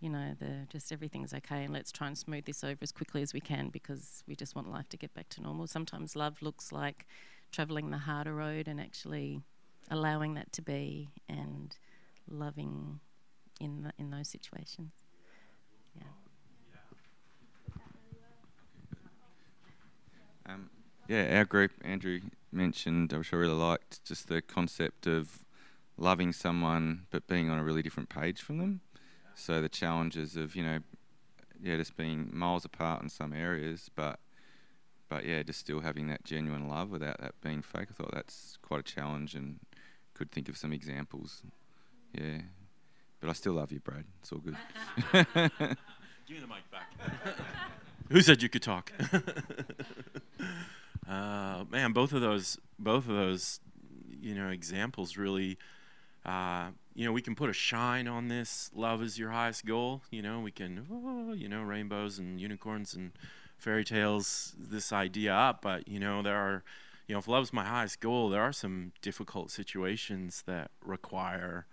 you 0.00 0.08
know, 0.08 0.34
the 0.38 0.66
just 0.70 0.90
everything's 0.92 1.34
okay 1.34 1.64
and 1.64 1.72
let's 1.72 1.92
try 1.92 2.06
and 2.06 2.16
smooth 2.16 2.46
this 2.46 2.64
over 2.64 2.78
as 2.80 2.90
quickly 2.90 3.22
as 3.22 3.34
we 3.34 3.40
can 3.40 3.68
because 3.68 4.24
we 4.26 4.34
just 4.34 4.56
want 4.56 4.70
life 4.70 4.88
to 4.88 4.96
get 4.96 5.12
back 5.14 5.28
to 5.30 5.42
normal. 5.42 5.66
Sometimes 5.66 6.16
love 6.16 6.40
looks 6.40 6.72
like 6.72 7.06
traveling 7.52 7.90
the 7.90 7.98
harder 7.98 8.34
road 8.34 8.66
and 8.66 8.80
actually 8.80 9.42
allowing 9.90 10.34
that 10.34 10.52
to 10.52 10.62
be 10.62 11.10
and 11.28 11.76
loving 12.28 13.00
in 13.60 13.82
the, 13.82 13.92
in 13.98 14.10
those 14.10 14.28
situations. 14.28 14.92
Yeah. 15.94 16.02
Um, 20.46 20.70
yeah, 21.08 21.36
our 21.36 21.44
group, 21.44 21.72
Andrew 21.82 22.20
mentioned, 22.50 23.12
which 23.12 23.34
I 23.34 23.36
really 23.36 23.52
liked, 23.52 24.02
just 24.04 24.28
the 24.28 24.40
concept 24.40 25.06
of 25.06 25.44
loving 25.98 26.32
someone 26.32 27.02
but 27.10 27.26
being 27.26 27.50
on 27.50 27.58
a 27.58 27.64
really 27.64 27.82
different 27.82 28.08
page 28.08 28.40
from 28.40 28.58
them. 28.58 28.80
So 29.40 29.62
the 29.62 29.70
challenges 29.70 30.36
of 30.36 30.54
you 30.54 30.62
know, 30.62 30.80
yeah, 31.62 31.76
just 31.76 31.96
being 31.96 32.30
miles 32.32 32.64
apart 32.64 33.02
in 33.02 33.08
some 33.08 33.32
areas, 33.32 33.90
but 33.94 34.20
but 35.08 35.24
yeah, 35.24 35.42
just 35.42 35.60
still 35.60 35.80
having 35.80 36.08
that 36.08 36.24
genuine 36.24 36.68
love 36.68 36.90
without 36.90 37.20
that 37.20 37.34
being 37.42 37.62
fake. 37.62 37.88
I 37.90 37.94
thought 37.94 38.12
that's 38.12 38.58
quite 38.60 38.80
a 38.80 38.82
challenge, 38.82 39.34
and 39.34 39.60
could 40.12 40.30
think 40.30 40.50
of 40.50 40.58
some 40.58 40.72
examples. 40.72 41.42
Yeah, 42.12 42.42
but 43.18 43.30
I 43.30 43.32
still 43.32 43.54
love 43.54 43.72
you, 43.72 43.80
Brad. 43.80 44.04
It's 44.20 44.30
all 44.30 44.40
good. 44.40 44.56
Give 45.12 46.36
me 46.36 46.40
the 46.40 46.46
mic 46.46 46.70
back. 46.70 46.92
Who 48.10 48.20
said 48.20 48.42
you 48.42 48.48
could 48.48 48.62
talk? 48.62 48.92
uh, 51.08 51.64
man, 51.70 51.92
both 51.92 52.12
of 52.12 52.20
those, 52.20 52.58
both 52.78 53.08
of 53.08 53.14
those, 53.14 53.60
you 54.06 54.34
know, 54.34 54.50
examples 54.50 55.16
really 55.16 55.56
uh, 56.26 56.70
you 56.94 57.04
know, 57.04 57.12
we 57.12 57.22
can 57.22 57.34
put 57.34 57.50
a 57.50 57.54
shine 57.54 58.08
on 58.08 58.28
this. 58.28 58.70
Love 58.74 59.02
is 59.02 59.18
your 59.18 59.30
highest 59.30 59.64
goal. 59.64 60.02
You 60.10 60.22
know, 60.22 60.40
we 60.40 60.50
can, 60.50 60.86
oh, 60.90 61.32
you 61.32 61.48
know, 61.48 61.62
rainbows 61.62 62.18
and 62.18 62.40
unicorns 62.40 62.94
and 62.94 63.12
fairy 63.56 63.84
tales, 63.84 64.54
this 64.58 64.92
idea 64.92 65.34
up. 65.34 65.62
But, 65.62 65.86
you 65.88 66.00
know, 66.00 66.22
there 66.22 66.36
are, 66.36 66.64
you 67.06 67.14
know, 67.14 67.20
if 67.20 67.28
love's 67.28 67.52
my 67.52 67.64
highest 67.64 68.00
goal, 68.00 68.28
there 68.28 68.42
are 68.42 68.52
some 68.52 68.92
difficult 69.02 69.50
situations 69.50 70.42
that 70.46 70.70
require 70.84 71.66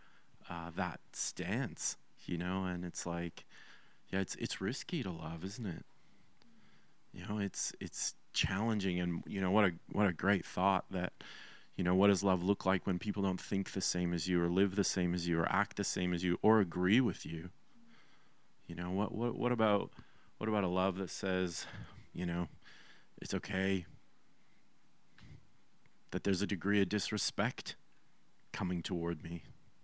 uh, 0.50 0.72
that 0.76 1.00
stance, 1.14 1.98
you 2.26 2.38
know, 2.38 2.64
and 2.66 2.86
it's 2.86 3.06
like, 3.06 3.46
yeah, 4.12 4.20
it's, 4.20 4.36
it's 4.36 4.62
risky 4.62 5.04
to 5.04 5.12
love, 5.12 5.44
isn't 5.44 5.66
it? 5.66 5.86
You 7.14 7.26
know, 7.28 7.40
it's, 7.40 7.74
it's 7.80 8.14
challenging 8.34 9.00
and, 9.00 9.24
you 9.28 9.42
know, 9.42 9.52
what 9.52 9.66
a, 9.66 9.72
what 9.92 10.08
a 10.08 10.14
great 10.14 10.46
thought 10.46 10.86
that, 10.92 11.14
you 11.78 11.84
know, 11.84 11.94
what 11.94 12.08
does 12.08 12.24
love 12.24 12.44
look 12.44 12.66
like 12.66 12.88
when 12.88 12.98
people 12.98 13.22
don't 13.22 13.40
think 13.40 13.72
the 13.72 13.82
same 13.82 14.12
as 14.12 14.28
you 14.28 14.44
or 14.44 14.50
live 14.50 14.76
the 14.76 14.84
same 14.84 15.14
as 15.14 15.28
you 15.28 15.40
or 15.40 15.48
act 15.48 15.78
the 15.78 15.84
same 15.84 16.12
as 16.12 16.24
you 16.24 16.40
or 16.42 16.60
agree 16.60 17.00
with 17.00 17.24
you? 17.24 17.52
You 18.66 18.76
know, 18.76 18.90
what 18.90 19.14
what 19.14 19.38
what 19.38 19.52
about 19.52 19.92
what 20.40 20.50
about 20.50 20.64
a 20.64 20.68
love 20.68 20.98
that 20.98 21.12
says, 21.12 21.68
you 22.14 22.26
know, 22.26 22.48
it's 23.22 23.34
okay 23.36 23.86
that 26.12 26.24
there's 26.24 26.42
a 26.42 26.48
degree 26.48 26.82
of 26.82 26.90
disrespect 26.90 27.76
coming 28.52 28.82
toward 28.82 29.24
me. 29.24 29.44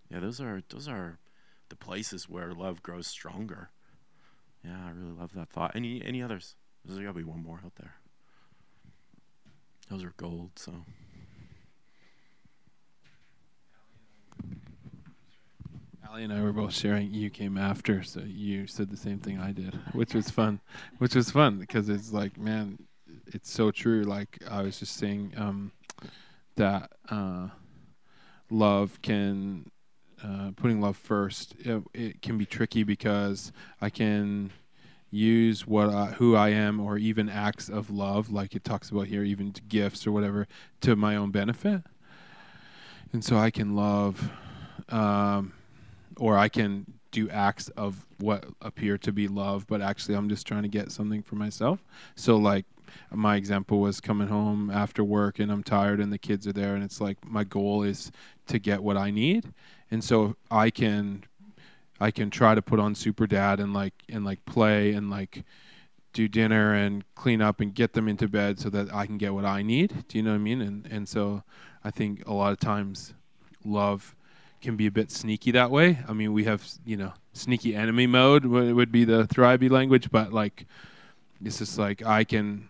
Yeah, 0.10 0.20
those 0.20 0.42
are 0.42 0.64
those 0.70 0.88
are 0.88 1.20
the 1.70 1.76
places 1.76 2.28
where 2.28 2.54
love 2.54 2.82
grows 2.82 3.06
stronger. 3.06 3.70
Yeah, 4.66 4.78
I 4.88 4.92
really 4.92 5.12
love 5.12 5.34
that 5.34 5.50
thought. 5.50 5.76
Any 5.76 6.04
any 6.04 6.24
others? 6.24 6.56
There's 6.84 7.00
gotta 7.00 7.14
be 7.14 7.24
one 7.24 7.44
more 7.44 7.62
out 7.64 7.76
there. 7.76 7.96
Those 9.92 10.04
are 10.04 10.14
gold, 10.18 10.52
so 10.56 10.86
Ali 16.14 16.26
and 16.26 16.34
I 16.34 16.44
were 16.44 16.54
both 16.54 16.76
sharing. 16.76 17.12
You 17.12 17.32
came 17.32 17.58
after, 17.58 18.04
so 18.04 18.20
you 18.20 18.68
said 18.68 18.92
the 18.92 18.98
same 18.98 19.18
thing 19.18 19.40
I 19.40 19.52
did, 19.52 19.74
which 19.94 20.14
was 20.14 20.30
fun. 20.30 20.60
Which 21.00 21.16
was 21.16 21.32
fun 21.32 21.58
because 21.58 21.90
it's 21.90 22.14
like, 22.14 22.38
man, 22.38 22.78
it's 23.26 23.52
so 23.52 23.72
true. 23.72 24.04
Like 24.04 24.38
I 24.48 24.62
was 24.62 24.78
just 24.78 24.96
saying 24.96 25.34
um, 25.36 25.72
that 26.56 26.92
uh, 27.10 27.48
love 28.52 29.02
can 29.02 29.72
uh, 30.24 30.52
putting 30.56 30.80
love 30.80 30.98
first. 30.98 31.56
It, 31.58 31.84
it, 31.96 32.22
can 32.22 32.38
be 32.38 32.46
tricky 32.46 32.84
because 32.84 33.52
I 33.82 33.90
can 33.90 34.52
use 35.10 35.66
what 35.66 35.90
I, 35.90 36.06
who 36.12 36.36
I 36.36 36.50
am 36.50 36.80
or 36.80 37.00
even 37.00 37.28
acts 37.28 37.70
of 37.70 37.90
love, 37.90 38.32
like 38.32 38.56
it 38.56 38.64
talks 38.64 38.92
about 38.92 39.08
here, 39.08 39.24
even 39.24 39.52
gifts 39.68 40.06
or 40.06 40.12
whatever, 40.12 40.48
to 40.82 40.96
my 40.96 41.16
own 41.16 41.32
benefit. 41.32 41.82
And 43.12 43.26
so 43.26 43.36
I 43.36 43.50
can 43.50 43.76
love, 43.76 44.30
um, 44.90 45.54
or 46.18 46.38
I 46.38 46.50
can 46.50 46.86
do 47.12 47.30
acts 47.30 47.70
of 47.70 48.06
what 48.18 48.46
appear 48.62 48.98
to 48.98 49.12
be 49.12 49.28
love, 49.28 49.68
but 49.68 49.82
actually 49.82 50.16
I'm 50.16 50.30
just 50.30 50.48
trying 50.48 50.64
to 50.64 50.70
get 50.70 50.92
something 50.92 51.22
for 51.22 51.36
myself. 51.36 51.84
So 52.16 52.36
like 52.38 52.66
my 53.12 53.36
example 53.36 53.80
was 53.80 54.02
coming 54.02 54.28
home 54.28 54.70
after 54.70 55.04
work 55.04 55.40
and 55.40 55.52
I'm 55.52 55.64
tired 55.64 56.00
and 56.00 56.12
the 56.12 56.18
kids 56.18 56.48
are 56.48 56.54
there 56.54 56.76
and 56.76 56.84
it's 56.84 57.00
like 57.00 57.24
my 57.26 57.44
goal 57.44 57.84
is 57.84 58.12
to 58.48 58.60
get 58.60 58.84
what 58.84 58.98
I 58.98 59.12
need. 59.12 59.54
And 59.92 60.04
so 60.04 60.36
I 60.50 60.70
can 60.70 61.24
I 62.00 62.12
can 62.12 62.30
try 62.30 62.56
to 62.56 62.62
put 62.62 62.80
on 62.80 62.96
Super 62.96 63.28
Dad 63.28 63.60
and 63.60 63.74
like 63.74 63.94
and 64.10 64.26
like 64.26 64.44
play 64.46 64.92
and 64.94 65.10
like 65.10 65.44
do 66.14 66.28
dinner 66.28 66.74
and 66.74 67.04
clean 67.16 67.42
up 67.42 67.60
and 67.60 67.74
get 67.74 67.94
them 67.94 68.08
into 68.08 68.28
bed 68.28 68.60
so 68.60 68.70
that 68.70 68.94
I 68.94 69.06
can 69.06 69.18
get 69.18 69.34
what 69.34 69.46
I 69.46 69.62
need. 69.62 70.08
Do 70.08 70.18
you 70.18 70.24
know 70.24 70.32
what 70.32 70.38
I 70.38 70.40
mean? 70.40 70.62
And 70.62 70.88
and 70.88 71.08
so 71.08 71.44
I 71.84 71.92
think 71.92 72.28
a 72.28 72.34
lot 72.34 72.52
of 72.52 72.60
times 72.60 73.14
love 73.64 74.16
can 74.64 74.76
be 74.76 74.88
a 74.88 74.92
bit 74.92 75.12
sneaky 75.12 75.52
that 75.52 75.70
way. 75.70 76.00
I 76.08 76.14
mean, 76.14 76.34
we 76.34 76.46
have 76.46 76.68
you 76.86 76.98
know 76.98 77.14
sneaky 77.34 77.76
enemy 77.76 78.08
mode 78.08 78.46
It 78.46 78.74
would 78.74 78.92
be 78.92 79.06
the 79.06 79.26
Thriby 79.26 79.70
language, 79.70 80.10
but 80.10 80.34
like 80.34 80.66
it's 81.44 81.60
just 81.60 81.78
like 81.78 82.04
I 82.04 82.24
can. 82.24 82.70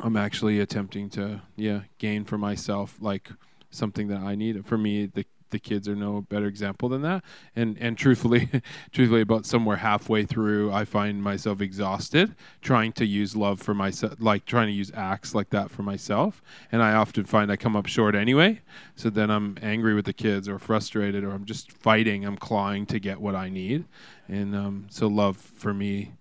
I'm 0.00 0.16
actually 0.16 0.60
attempting 0.60 1.10
to 1.10 1.42
yeah 1.56 1.82
gain 1.98 2.24
for 2.24 2.38
myself 2.38 2.96
like 3.00 3.30
something 3.70 4.08
that 4.08 4.20
I 4.20 4.36
need. 4.36 4.64
For 4.64 4.78
me, 4.78 5.06
the 5.06 5.26
the 5.50 5.58
kids 5.58 5.88
are 5.88 5.96
no 5.96 6.22
better 6.22 6.46
example 6.46 6.88
than 6.88 7.02
that. 7.02 7.24
And 7.54 7.76
and 7.78 7.96
truthfully, 7.96 8.48
truthfully, 8.92 9.20
about 9.20 9.46
somewhere 9.46 9.78
halfway 9.78 10.24
through, 10.24 10.72
I 10.72 10.84
find 10.84 11.22
myself 11.22 11.60
exhausted 11.60 12.34
trying 12.60 12.92
to 12.92 13.04
use 13.04 13.36
love 13.36 13.60
for 13.60 13.74
myself, 13.74 14.14
like 14.18 14.44
trying 14.44 14.68
to 14.68 14.72
use 14.72 14.90
acts 14.94 15.34
like 15.34 15.50
that 15.50 15.70
for 15.70 15.82
myself. 15.82 16.42
And 16.70 16.82
I 16.82 16.94
often 16.94 17.24
find 17.24 17.50
I 17.50 17.56
come 17.56 17.76
up 17.76 17.86
short 17.86 18.14
anyway. 18.14 18.60
So 18.94 19.10
then 19.10 19.30
I'm 19.30 19.56
angry 19.62 19.94
with 19.94 20.04
the 20.04 20.12
kids, 20.12 20.48
or 20.48 20.58
frustrated, 20.58 21.24
or 21.24 21.30
I'm 21.30 21.44
just 21.44 21.72
fighting. 21.72 22.24
I'm 22.24 22.36
clawing 22.36 22.86
to 22.86 22.98
get 22.98 23.20
what 23.20 23.34
I 23.34 23.48
need. 23.48 23.84
And 24.28 24.54
um, 24.54 24.86
so 24.90 25.06
love 25.06 25.36
for 25.36 25.72
me 25.72 26.12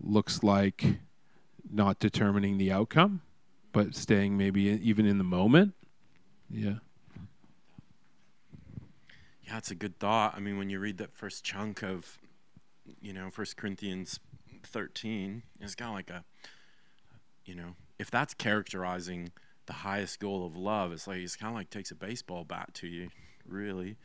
looks 0.00 0.42
like 0.42 0.98
not 1.70 1.98
determining 1.98 2.58
the 2.58 2.72
outcome, 2.72 3.22
but 3.72 3.94
staying 3.94 4.36
maybe 4.36 4.62
even 4.62 5.06
in 5.06 5.18
the 5.18 5.24
moment. 5.24 5.74
Yeah. 6.50 6.76
Yeah, 9.46 9.58
it's 9.58 9.70
a 9.70 9.74
good 9.74 9.98
thought. 9.98 10.34
I 10.36 10.40
mean, 10.40 10.56
when 10.56 10.70
you 10.70 10.78
read 10.78 10.98
that 10.98 11.12
first 11.12 11.44
chunk 11.44 11.82
of, 11.82 12.18
you 13.00 13.12
know, 13.12 13.28
First 13.30 13.56
Corinthians 13.56 14.20
13, 14.62 15.42
it's 15.60 15.74
kind 15.74 15.90
of 15.90 15.94
like 15.94 16.10
a, 16.10 16.24
you 17.44 17.54
know, 17.54 17.74
if 17.98 18.10
that's 18.10 18.34
characterizing 18.34 19.32
the 19.66 19.72
highest 19.72 20.20
goal 20.20 20.46
of 20.46 20.56
love, 20.56 20.92
it's 20.92 21.06
like 21.06 21.18
it's 21.18 21.36
kind 21.36 21.50
of 21.50 21.56
like 21.56 21.70
takes 21.70 21.90
a 21.90 21.94
baseball 21.94 22.44
bat 22.44 22.72
to 22.74 22.86
you, 22.86 23.08
really, 23.46 23.96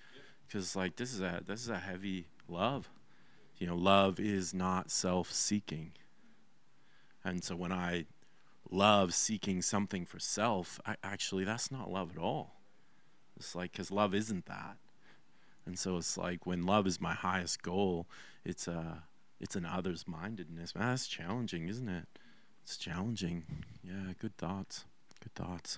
because 0.48 0.75
like 0.75 0.96
this 0.96 1.13
is 1.13 1.22
a 1.22 1.41
this 1.46 1.62
is 1.62 1.70
a 1.70 1.77
heavy 1.77 2.27
love. 2.48 2.89
You 3.58 3.67
know, 3.67 3.75
love 3.75 4.20
is 4.20 4.53
not 4.53 4.91
self-seeking, 4.91 5.94
and 7.24 7.44
so 7.44 7.56
when 7.56 7.72
I 7.72 8.06
love 8.70 9.15
seeking 9.15 9.63
something 9.63 10.06
for 10.06 10.20
self, 10.20 10.79
I, 10.86 10.96
actually 11.03 11.44
that's 11.44 11.72
not 11.72 11.91
love 11.91 12.12
at 12.15 12.22
all. 12.22 12.56
It's 13.36 13.56
like 13.56 13.72
because 13.72 13.91
love 13.91 14.13
isn't 14.13 14.46
that 14.46 14.77
and 15.67 15.77
so 15.77 15.97
it's 15.97 16.17
like 16.17 16.45
when 16.45 16.65
love 16.65 16.88
is 16.88 17.01
my 17.01 17.13
highest 17.13 17.62
goal, 17.62 18.07
it's 18.45 18.67
a 18.67 18.71
uh, 18.71 18.95
it's 19.39 19.55
an 19.55 19.65
others 19.65 20.05
mindedness. 20.07 20.74
Man, 20.74 20.88
that's 20.88 21.05
challenging, 21.05 21.67
isn't 21.67 21.89
it? 21.89 22.07
It's 22.63 22.77
challenging. 22.77 23.43
Yeah, 23.83 24.13
good 24.19 24.36
thoughts. 24.38 24.86
Good 25.21 25.36
thoughts. 25.36 25.77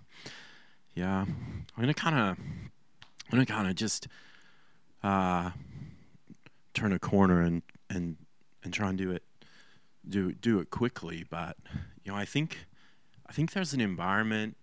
Yeah, 0.94 1.26
I'm 1.26 1.66
gonna 1.78 1.94
kind 1.94 2.16
of, 2.16 2.38
I'm 2.38 3.32
gonna 3.32 3.46
kind 3.48 3.68
of 3.68 3.76
just 3.76 4.08
uh, 5.04 5.52
turn 6.74 6.94
a 6.94 7.00
corner 7.00 7.42
and 7.42 7.64
and 7.90 8.16
and 8.64 8.72
try 8.72 8.90
and 8.90 8.98
do 8.98 9.12
it, 9.12 9.24
do 10.08 10.32
do 10.34 10.60
it 10.60 10.70
quickly. 10.70 11.26
But 11.28 11.58
you 12.06 12.12
know, 12.12 12.18
I 12.18 12.26
think, 12.26 12.60
I 13.28 13.34
think 13.34 13.54
there's 13.54 13.74
an 13.74 13.82
environment 13.82 14.56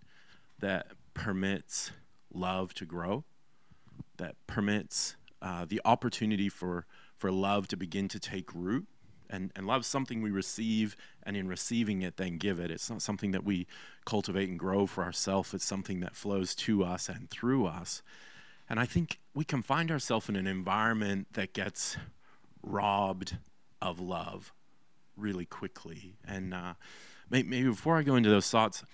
that 0.61 0.93
permits 1.15 1.91
love 2.33 2.73
to 2.75 2.87
grow 2.87 3.25
that 4.19 4.37
permits 4.47 5.17
uh, 5.43 5.65
the 5.69 5.81
opportunity 5.85 6.49
for, 6.49 6.87
for 7.17 7.31
love 7.31 7.69
to 7.69 7.77
begin 7.77 8.09
to 8.09 8.19
take 8.19 8.55
root. 8.55 8.87
And, 9.29 9.51
and 9.57 9.67
love 9.67 9.85
something 9.85 10.23
we 10.23 10.31
receive, 10.31 10.97
and 11.25 11.37
in 11.37 11.49
receiving 11.49 12.01
it, 12.01 12.17
then 12.17 12.39
give 12.39 12.61
it. 12.61 12.71
It's 12.71 12.89
not 12.89 13.03
something 13.03 13.33
that 13.33 13.43
we 13.43 13.67
cultivate 14.05 14.49
and 14.49 14.57
grow 14.57 14.87
for 14.87 15.03
ourselves, 15.03 15.53
it's 15.53 15.65
something 15.65 15.99
that 15.99 16.15
flows 16.15 16.55
to 16.55 16.85
us 16.85 17.09
and 17.09 17.29
through 17.29 17.67
us. 17.67 18.03
And 18.71 18.79
I 18.79 18.85
think 18.85 19.19
we 19.35 19.45
can 19.45 19.63
find 19.63 19.91
ourselves 19.91 20.29
in 20.29 20.37
an 20.37 20.47
environment 20.47 21.27
that 21.33 21.53
gets 21.53 21.97
robbed 22.63 23.39
of 23.83 23.99
love 23.99 24.53
really 25.17 25.45
quickly. 25.45 26.15
And 26.25 26.55
uh, 26.55 26.75
maybe 27.29 27.65
before 27.65 27.97
I 27.97 28.03
go 28.03 28.17
into 28.17 28.31
those 28.31 28.51
thoughts, 28.51 28.85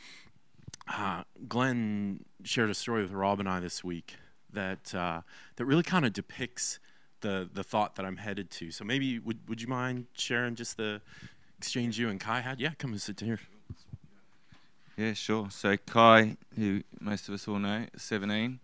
uh, 0.92 1.24
Glenn 1.48 2.24
shared 2.44 2.70
a 2.70 2.74
story 2.74 3.02
with 3.02 3.12
Rob 3.12 3.40
and 3.40 3.48
I 3.48 3.60
this 3.60 3.84
week 3.84 4.16
that 4.52 4.94
uh, 4.94 5.22
that 5.56 5.64
really 5.64 5.82
kind 5.82 6.04
of 6.04 6.12
depicts 6.12 6.78
the 7.20 7.48
the 7.52 7.64
thought 7.64 7.96
that 7.96 8.04
I'm 8.04 8.16
headed 8.18 8.50
to. 8.52 8.70
So 8.70 8.84
maybe 8.84 9.18
would 9.18 9.48
would 9.48 9.60
you 9.60 9.68
mind 9.68 10.06
sharing 10.14 10.54
just 10.54 10.76
the 10.76 11.00
exchange 11.58 11.98
you 11.98 12.08
and 12.08 12.20
Kai 12.20 12.40
had? 12.40 12.60
Yeah, 12.60 12.70
come 12.78 12.92
and 12.92 13.00
sit 13.00 13.20
here. 13.20 13.40
Yeah, 14.96 15.14
sure. 15.14 15.48
So 15.50 15.76
Kai, 15.76 16.36
who 16.56 16.82
most 17.00 17.28
of 17.28 17.34
us 17.34 17.48
all 17.48 17.58
know, 17.58 17.86
17, 17.96 18.60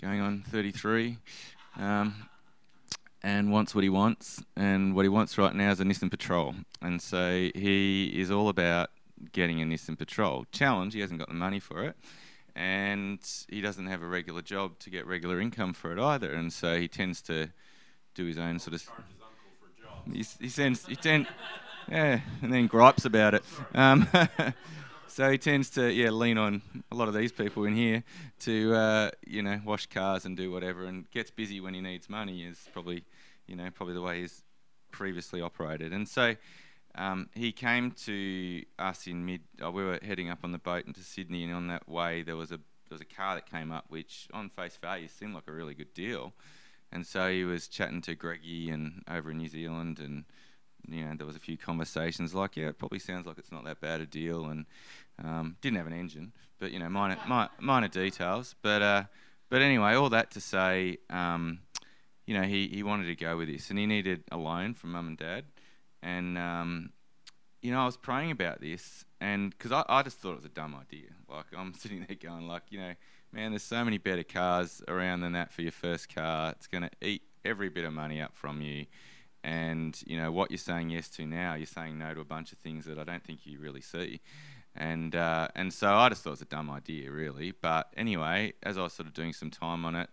going 0.00 0.20
on 0.20 0.42
33, 0.48 1.18
um, 1.78 2.26
and 3.22 3.52
wants 3.52 3.74
what 3.74 3.84
he 3.84 3.90
wants, 3.90 4.42
and 4.56 4.94
what 4.94 5.04
he 5.04 5.10
wants 5.10 5.36
right 5.36 5.54
now 5.54 5.70
is 5.70 5.80
a 5.80 5.84
Nissan 5.84 6.10
Patrol, 6.10 6.54
and 6.80 7.02
so 7.02 7.50
he 7.54 8.06
is 8.18 8.30
all 8.30 8.48
about 8.48 8.90
getting 9.32 9.60
a 9.60 9.64
Nissan 9.66 9.98
Patrol. 9.98 10.46
Challenge, 10.52 10.94
he 10.94 11.00
hasn't 11.00 11.18
got 11.18 11.28
the 11.28 11.34
money 11.34 11.60
for 11.60 11.84
it, 11.84 11.96
and 12.54 13.18
he 13.48 13.60
doesn't 13.60 13.86
have 13.86 14.02
a 14.02 14.06
regular 14.06 14.42
job 14.42 14.78
to 14.80 14.90
get 14.90 15.06
regular 15.06 15.40
income 15.40 15.72
for 15.72 15.92
it 15.92 15.98
either, 15.98 16.32
and 16.32 16.52
so 16.52 16.78
he 16.78 16.88
tends 16.88 17.22
to 17.22 17.50
do 18.14 18.26
his 18.26 18.38
own 18.38 18.58
sort 18.58 18.74
of. 18.74 18.88
He, 20.12 20.24
he 20.40 20.48
sends 20.48 20.86
he 20.86 20.96
tend, 20.96 21.26
yeah, 21.90 22.20
and 22.42 22.52
then 22.52 22.66
gripes 22.66 23.04
about 23.04 23.34
it. 23.34 23.44
Um, 23.74 24.08
so 25.06 25.30
he 25.30 25.38
tends 25.38 25.70
to 25.70 25.92
yeah 25.92 26.10
lean 26.10 26.38
on 26.38 26.62
a 26.90 26.94
lot 26.94 27.08
of 27.08 27.14
these 27.14 27.32
people 27.32 27.64
in 27.64 27.74
here 27.74 28.02
to 28.40 28.74
uh, 28.74 29.10
you 29.26 29.42
know 29.42 29.60
wash 29.64 29.86
cars 29.86 30.24
and 30.24 30.36
do 30.36 30.50
whatever, 30.50 30.86
and 30.86 31.10
gets 31.10 31.30
busy 31.30 31.60
when 31.60 31.74
he 31.74 31.80
needs 31.80 32.08
money. 32.08 32.42
Is 32.42 32.68
probably 32.72 33.04
you 33.46 33.56
know 33.56 33.70
probably 33.70 33.94
the 33.94 34.02
way 34.02 34.20
he's 34.20 34.42
previously 34.90 35.40
operated, 35.40 35.92
and 35.92 36.08
so 36.08 36.34
um, 36.94 37.28
he 37.34 37.52
came 37.52 37.92
to 37.92 38.64
us 38.78 39.06
in 39.06 39.24
mid. 39.24 39.42
Uh, 39.64 39.70
we 39.70 39.84
were 39.84 39.98
heading 40.02 40.28
up 40.28 40.40
on 40.42 40.52
the 40.52 40.58
boat 40.58 40.86
into 40.86 41.00
Sydney, 41.00 41.44
and 41.44 41.54
on 41.54 41.68
that 41.68 41.88
way 41.88 42.22
there 42.22 42.36
was 42.36 42.50
a 42.50 42.56
there 42.56 42.96
was 42.96 43.00
a 43.00 43.04
car 43.04 43.36
that 43.36 43.48
came 43.48 43.70
up, 43.70 43.84
which 43.88 44.28
on 44.32 44.48
face 44.48 44.76
value 44.76 45.06
seemed 45.06 45.34
like 45.34 45.46
a 45.46 45.52
really 45.52 45.74
good 45.74 45.94
deal. 45.94 46.32
And 46.92 47.06
so 47.06 47.30
he 47.30 47.44
was 47.44 47.68
chatting 47.68 48.02
to 48.02 48.16
Greggy 48.16 48.68
and 48.70 49.04
over 49.08 49.30
in 49.30 49.38
New 49.38 49.48
Zealand, 49.48 50.00
and 50.00 50.24
you 50.88 51.04
know 51.04 51.14
there 51.16 51.26
was 51.26 51.36
a 51.36 51.40
few 51.40 51.56
conversations 51.56 52.34
like, 52.34 52.56
yeah, 52.56 52.68
it 52.68 52.78
probably 52.78 52.98
sounds 52.98 53.26
like 53.26 53.38
it's 53.38 53.52
not 53.52 53.64
that 53.64 53.80
bad 53.80 54.00
a 54.00 54.06
deal, 54.06 54.46
and 54.46 54.66
um, 55.22 55.56
didn't 55.60 55.76
have 55.76 55.86
an 55.86 55.92
engine, 55.92 56.32
but 56.58 56.72
you 56.72 56.80
know 56.80 56.88
minor 56.88 57.16
minor, 57.28 57.50
minor 57.60 57.88
details. 57.88 58.56
But 58.62 58.82
uh, 58.82 59.04
but 59.48 59.62
anyway, 59.62 59.94
all 59.94 60.10
that 60.10 60.32
to 60.32 60.40
say, 60.40 60.98
um, 61.08 61.60
you 62.26 62.34
know 62.34 62.42
he 62.42 62.66
he 62.66 62.82
wanted 62.82 63.06
to 63.06 63.14
go 63.14 63.36
with 63.36 63.46
this, 63.46 63.70
and 63.70 63.78
he 63.78 63.86
needed 63.86 64.24
a 64.32 64.36
loan 64.36 64.74
from 64.74 64.90
mum 64.90 65.06
and 65.06 65.16
dad 65.16 65.44
and 66.02 66.38
um, 66.38 66.92
you 67.62 67.72
know, 67.72 67.80
I 67.80 67.86
was 67.86 67.96
praying 67.96 68.30
about 68.30 68.60
this, 68.60 69.04
and 69.20 69.50
because 69.50 69.72
I, 69.72 69.84
I 69.88 70.02
just 70.02 70.18
thought 70.18 70.32
it 70.32 70.36
was 70.36 70.44
a 70.44 70.50
dumb 70.50 70.74
idea. 70.74 71.10
Like 71.28 71.46
I'm 71.56 71.74
sitting 71.78 72.04
there 72.06 72.16
going, 72.16 72.46
like, 72.46 72.62
you 72.70 72.80
know, 72.80 72.94
man, 73.32 73.52
there's 73.52 73.62
so 73.62 73.84
many 73.84 73.98
better 73.98 74.24
cars 74.24 74.82
around 74.88 75.20
than 75.20 75.32
that 75.32 75.52
for 75.52 75.62
your 75.62 75.72
first 75.72 76.14
car. 76.14 76.50
It's 76.50 76.66
going 76.66 76.82
to 76.82 76.90
eat 77.06 77.22
every 77.44 77.68
bit 77.68 77.84
of 77.84 77.92
money 77.92 78.20
up 78.20 78.34
from 78.34 78.60
you, 78.62 78.86
and 79.44 80.00
you 80.06 80.16
know 80.16 80.32
what 80.32 80.50
you're 80.50 80.58
saying 80.58 80.90
yes 80.90 81.08
to 81.10 81.26
now, 81.26 81.54
you're 81.54 81.66
saying 81.66 81.98
no 81.98 82.14
to 82.14 82.20
a 82.20 82.24
bunch 82.24 82.52
of 82.52 82.58
things 82.58 82.86
that 82.86 82.98
I 82.98 83.04
don't 83.04 83.24
think 83.24 83.46
you 83.46 83.58
really 83.58 83.82
see. 83.82 84.20
And 84.74 85.14
uh, 85.16 85.48
and 85.54 85.72
so 85.72 85.92
I 85.92 86.08
just 86.08 86.22
thought 86.22 86.30
it 86.30 86.32
was 86.32 86.42
a 86.42 86.46
dumb 86.46 86.70
idea, 86.70 87.10
really. 87.10 87.50
But 87.50 87.92
anyway, 87.96 88.54
as 88.62 88.78
I 88.78 88.82
was 88.82 88.92
sort 88.92 89.08
of 89.08 89.14
doing 89.14 89.32
some 89.32 89.50
time 89.50 89.84
on 89.84 89.96
it, 89.96 90.08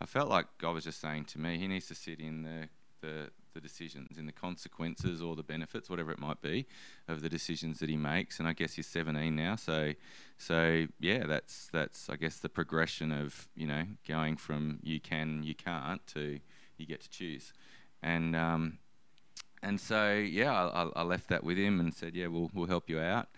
I 0.00 0.06
felt 0.06 0.28
like 0.28 0.46
God 0.58 0.74
was 0.74 0.84
just 0.84 1.00
saying 1.00 1.26
to 1.26 1.38
me, 1.38 1.58
He 1.58 1.68
needs 1.68 1.86
to 1.88 1.94
sit 1.94 2.20
in 2.20 2.42
the 2.42 2.68
the 3.00 3.30
the 3.52 3.60
decisions 3.60 4.18
and 4.18 4.28
the 4.28 4.32
consequences 4.32 5.20
or 5.20 5.36
the 5.36 5.42
benefits, 5.42 5.90
whatever 5.90 6.10
it 6.10 6.18
might 6.18 6.40
be, 6.40 6.66
of 7.08 7.22
the 7.22 7.28
decisions 7.28 7.78
that 7.80 7.88
he 7.88 7.96
makes. 7.96 8.38
And 8.38 8.48
I 8.48 8.52
guess 8.52 8.74
he's 8.74 8.86
17 8.86 9.34
now, 9.34 9.56
so 9.56 9.94
so 10.38 10.86
yeah, 10.98 11.24
that's 11.26 11.68
that's 11.72 12.08
I 12.08 12.16
guess 12.16 12.38
the 12.38 12.48
progression 12.48 13.12
of 13.12 13.48
you 13.54 13.66
know 13.66 13.84
going 14.06 14.36
from 14.36 14.78
you 14.82 15.00
can 15.00 15.42
you 15.42 15.54
can't 15.54 16.06
to 16.08 16.40
you 16.76 16.86
get 16.86 17.00
to 17.02 17.10
choose, 17.10 17.52
and 18.02 18.34
um, 18.34 18.78
and 19.62 19.80
so 19.80 20.12
yeah, 20.14 20.52
I, 20.52 20.88
I 20.96 21.02
left 21.02 21.28
that 21.28 21.44
with 21.44 21.58
him 21.58 21.80
and 21.80 21.92
said, 21.92 22.14
yeah, 22.14 22.28
we'll 22.28 22.50
we'll 22.54 22.66
help 22.66 22.88
you 22.88 23.00
out. 23.00 23.28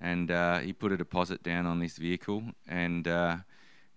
And 0.00 0.30
uh, 0.30 0.58
he 0.58 0.72
put 0.72 0.92
a 0.92 0.96
deposit 0.96 1.42
down 1.42 1.66
on 1.66 1.78
this 1.78 1.96
vehicle, 1.96 2.42
and 2.68 3.06
uh, 3.06 3.38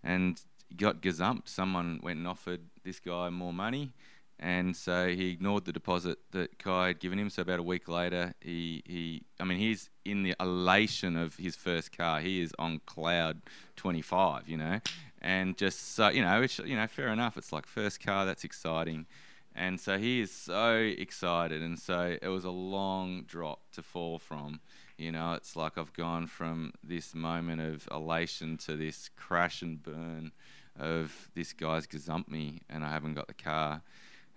and 0.03 0.39
got 0.75 1.01
gazumped. 1.01 1.47
Someone 1.47 1.99
went 2.03 2.19
and 2.19 2.27
offered 2.27 2.61
this 2.83 2.99
guy 2.99 3.29
more 3.29 3.53
money, 3.53 3.91
and 4.39 4.75
so 4.75 5.07
he 5.07 5.31
ignored 5.31 5.65
the 5.65 5.71
deposit 5.71 6.19
that 6.31 6.59
Kai 6.59 6.87
had 6.87 6.99
given 6.99 7.17
him. 7.17 7.29
So 7.29 7.41
about 7.41 7.59
a 7.59 7.63
week 7.63 7.87
later, 7.87 8.35
he, 8.39 8.83
he 8.85 9.23
I 9.39 9.43
mean, 9.43 9.57
he's 9.57 9.89
in 10.05 10.23
the 10.23 10.35
elation 10.39 11.17
of 11.17 11.37
his 11.37 11.55
first 11.55 11.95
car. 11.95 12.19
He 12.19 12.41
is 12.41 12.53
on 12.59 12.81
cloud 12.85 13.41
25, 13.77 14.47
you 14.47 14.57
know, 14.57 14.79
and 15.21 15.57
just 15.57 15.95
so 15.95 16.09
you 16.09 16.23
know, 16.23 16.39
which 16.39 16.59
you 16.59 16.75
know, 16.75 16.87
fair 16.87 17.07
enough. 17.07 17.37
It's 17.37 17.51
like 17.51 17.65
first 17.65 17.99
car, 17.99 18.25
that's 18.25 18.43
exciting, 18.43 19.07
and 19.55 19.79
so 19.79 19.97
he 19.97 20.21
is 20.21 20.31
so 20.31 20.75
excited, 20.75 21.61
and 21.61 21.79
so 21.79 22.17
it 22.21 22.27
was 22.27 22.45
a 22.45 22.51
long 22.51 23.23
drop 23.27 23.61
to 23.73 23.81
fall 23.81 24.19
from. 24.19 24.59
You 24.97 25.11
know, 25.11 25.33
it's 25.33 25.55
like 25.55 25.77
I've 25.77 25.93
gone 25.93 26.25
from 26.25 26.73
this 26.83 27.13
moment 27.13 27.61
of 27.61 27.87
elation 27.91 28.57
to 28.57 28.75
this 28.75 29.11
crash 29.15 29.61
and 29.61 29.81
burn 29.81 30.31
of 30.79 31.29
this 31.35 31.53
guy's 31.53 31.87
gazumped 31.87 32.29
me 32.29 32.61
and 32.69 32.83
I 32.83 32.91
haven't 32.91 33.15
got 33.15 33.27
the 33.27 33.33
car. 33.33 33.81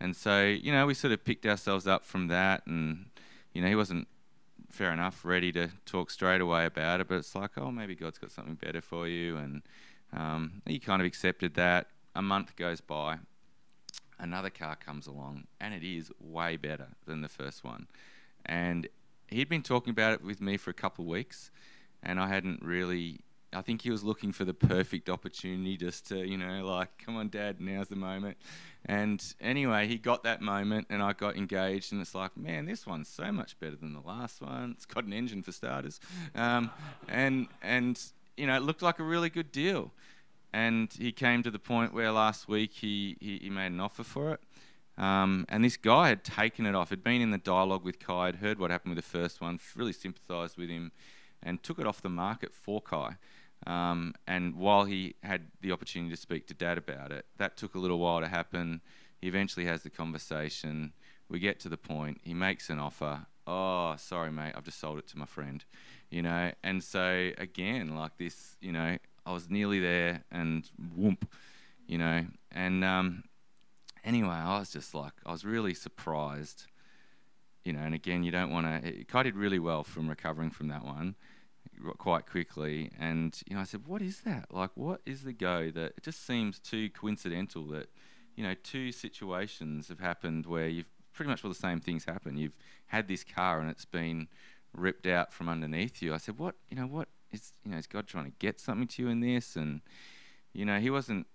And 0.00 0.16
so, 0.16 0.44
you 0.44 0.72
know, 0.72 0.86
we 0.86 0.94
sort 0.94 1.12
of 1.12 1.24
picked 1.24 1.44
ourselves 1.44 1.86
up 1.86 2.04
from 2.04 2.28
that 2.28 2.66
and, 2.66 3.06
you 3.52 3.60
know, 3.60 3.68
he 3.68 3.74
wasn't 3.74 4.08
fair 4.70 4.92
enough 4.92 5.24
ready 5.24 5.52
to 5.52 5.68
talk 5.84 6.10
straight 6.10 6.40
away 6.40 6.64
about 6.64 7.00
it, 7.00 7.08
but 7.08 7.16
it's 7.16 7.34
like, 7.34 7.58
oh, 7.58 7.70
maybe 7.70 7.94
God's 7.94 8.18
got 8.18 8.30
something 8.30 8.54
better 8.54 8.80
for 8.80 9.06
you. 9.06 9.36
And 9.36 9.62
um, 10.12 10.62
he 10.64 10.78
kind 10.78 11.02
of 11.02 11.06
accepted 11.06 11.54
that. 11.54 11.88
A 12.14 12.22
month 12.22 12.56
goes 12.56 12.80
by, 12.80 13.18
another 14.18 14.50
car 14.50 14.74
comes 14.74 15.06
along, 15.06 15.44
and 15.60 15.74
it 15.74 15.84
is 15.84 16.10
way 16.20 16.56
better 16.56 16.88
than 17.06 17.20
the 17.20 17.28
first 17.28 17.62
one. 17.62 17.86
And 18.44 18.88
he'd 19.28 19.48
been 19.48 19.62
talking 19.62 19.90
about 19.90 20.14
it 20.14 20.24
with 20.24 20.40
me 20.40 20.56
for 20.56 20.70
a 20.70 20.74
couple 20.74 21.04
of 21.04 21.08
weeks, 21.08 21.50
and 22.02 22.18
I 22.18 22.28
hadn't 22.28 22.62
really. 22.62 23.20
I 23.52 23.62
think 23.62 23.82
he 23.82 23.90
was 23.90 24.04
looking 24.04 24.32
for 24.32 24.44
the 24.44 24.54
perfect 24.54 25.10
opportunity 25.10 25.76
just 25.76 26.06
to, 26.08 26.18
you 26.18 26.36
know, 26.36 26.64
like, 26.64 26.88
come 27.04 27.16
on, 27.16 27.28
Dad, 27.28 27.60
now's 27.60 27.88
the 27.88 27.96
moment. 27.96 28.36
And 28.86 29.22
anyway, 29.40 29.88
he 29.88 29.96
got 29.96 30.22
that 30.22 30.40
moment, 30.40 30.86
and 30.88 31.02
I 31.02 31.12
got 31.12 31.36
engaged, 31.36 31.92
and 31.92 32.00
it's 32.00 32.14
like, 32.14 32.36
man, 32.36 32.66
this 32.66 32.86
one's 32.86 33.08
so 33.08 33.32
much 33.32 33.58
better 33.58 33.76
than 33.76 33.92
the 33.92 34.00
last 34.00 34.40
one. 34.40 34.74
It's 34.76 34.86
got 34.86 35.04
an 35.04 35.12
engine 35.12 35.42
for 35.42 35.52
starters, 35.52 36.00
um, 36.34 36.70
and 37.08 37.48
and 37.60 38.00
you 38.36 38.46
know, 38.46 38.56
it 38.56 38.62
looked 38.62 38.82
like 38.82 38.98
a 38.98 39.02
really 39.04 39.28
good 39.28 39.52
deal. 39.52 39.92
And 40.52 40.92
he 40.92 41.12
came 41.12 41.42
to 41.42 41.50
the 41.50 41.58
point 41.58 41.94
where 41.94 42.10
last 42.10 42.48
week 42.48 42.72
he, 42.72 43.16
he, 43.20 43.38
he 43.42 43.50
made 43.50 43.66
an 43.66 43.80
offer 43.80 44.02
for 44.02 44.32
it. 44.32 44.40
Um, 44.98 45.46
and 45.48 45.64
this 45.64 45.76
guy 45.76 46.08
had 46.08 46.24
taken 46.24 46.66
it 46.66 46.74
off, 46.74 46.90
had 46.90 47.04
been 47.04 47.20
in 47.20 47.30
the 47.30 47.38
dialogue 47.38 47.84
with 47.84 48.00
Kai, 48.00 48.26
had 48.26 48.36
heard 48.36 48.58
what 48.58 48.70
happened 48.70 48.96
with 48.96 49.04
the 49.04 49.18
first 49.18 49.40
one, 49.40 49.60
really 49.76 49.92
sympathised 49.92 50.58
with 50.58 50.68
him, 50.68 50.90
and 51.42 51.62
took 51.62 51.78
it 51.78 51.86
off 51.86 52.02
the 52.02 52.08
market 52.08 52.52
for 52.52 52.80
Kai. 52.80 53.16
Um, 53.66 54.14
and 54.26 54.56
while 54.56 54.84
he 54.84 55.16
had 55.22 55.48
the 55.60 55.72
opportunity 55.72 56.14
to 56.14 56.20
speak 56.20 56.46
to 56.46 56.54
Dad 56.54 56.78
about 56.78 57.12
it, 57.12 57.26
that 57.36 57.56
took 57.56 57.74
a 57.74 57.78
little 57.78 57.98
while 57.98 58.20
to 58.20 58.28
happen. 58.28 58.80
He 59.20 59.28
eventually 59.28 59.66
has 59.66 59.82
the 59.82 59.90
conversation. 59.90 60.92
We 61.28 61.38
get 61.38 61.60
to 61.60 61.68
the 61.68 61.76
point. 61.76 62.20
He 62.24 62.34
makes 62.34 62.70
an 62.70 62.78
offer. 62.78 63.26
Oh, 63.46 63.94
sorry, 63.98 64.32
mate, 64.32 64.54
I've 64.56 64.64
just 64.64 64.80
sold 64.80 64.98
it 64.98 65.06
to 65.08 65.18
my 65.18 65.26
friend. 65.26 65.64
You 66.10 66.22
know, 66.22 66.52
and 66.62 66.82
so 66.82 67.30
again, 67.38 67.94
like 67.94 68.16
this, 68.18 68.56
you 68.60 68.72
know, 68.72 68.96
I 69.26 69.32
was 69.32 69.48
nearly 69.48 69.78
there, 69.78 70.24
and 70.30 70.68
whoomp, 70.98 71.22
you 71.86 71.98
know, 71.98 72.26
and 72.50 72.84
um, 72.84 73.24
anyway, 74.02 74.30
I 74.30 74.58
was 74.58 74.70
just 74.70 74.94
like, 74.94 75.12
I 75.24 75.30
was 75.30 75.44
really 75.44 75.74
surprised, 75.74 76.64
you 77.62 77.72
know. 77.72 77.80
And 77.80 77.94
again, 77.94 78.24
you 78.24 78.32
don't 78.32 78.50
want 78.50 78.66
to. 78.66 79.04
Kai 79.04 79.22
did 79.22 79.36
really 79.36 79.60
well 79.60 79.84
from 79.84 80.08
recovering 80.08 80.50
from 80.50 80.68
that 80.68 80.84
one 80.84 81.14
quite 81.98 82.26
quickly. 82.26 82.90
And 82.98 83.40
you 83.46 83.54
know, 83.54 83.62
I 83.62 83.64
said, 83.64 83.86
"What 83.86 84.02
is 84.02 84.20
that? 84.22 84.52
Like, 84.52 84.70
what 84.74 85.00
is 85.06 85.22
the 85.22 85.32
go 85.32 85.70
that 85.70 85.94
it 85.96 86.02
just 86.02 86.24
seems 86.26 86.58
too 86.58 86.90
coincidental 86.90 87.66
that, 87.68 87.88
you 88.36 88.44
know, 88.44 88.54
two 88.54 88.92
situations 88.92 89.88
have 89.88 90.00
happened 90.00 90.46
where 90.46 90.68
you've 90.68 90.90
pretty 91.12 91.28
much 91.28 91.44
all 91.44 91.50
the 91.50 91.54
same 91.54 91.80
things 91.80 92.04
happen. 92.04 92.36
You've 92.36 92.56
had 92.86 93.08
this 93.08 93.24
car 93.24 93.60
and 93.60 93.70
it's 93.70 93.84
been 93.84 94.28
ripped 94.72 95.06
out 95.06 95.32
from 95.32 95.48
underneath 95.48 96.02
you." 96.02 96.14
I 96.14 96.18
said, 96.18 96.38
"What? 96.38 96.56
You 96.70 96.76
know, 96.76 96.86
what 96.86 97.08
is 97.32 97.52
you 97.64 97.72
know, 97.72 97.78
is 97.78 97.86
God 97.86 98.06
trying 98.06 98.26
to 98.26 98.32
get 98.38 98.60
something 98.60 98.88
to 98.88 99.02
you 99.02 99.08
in 99.08 99.20
this?" 99.20 99.56
And 99.56 99.80
you 100.52 100.64
know, 100.64 100.80
he 100.80 100.90
wasn't 100.90 101.26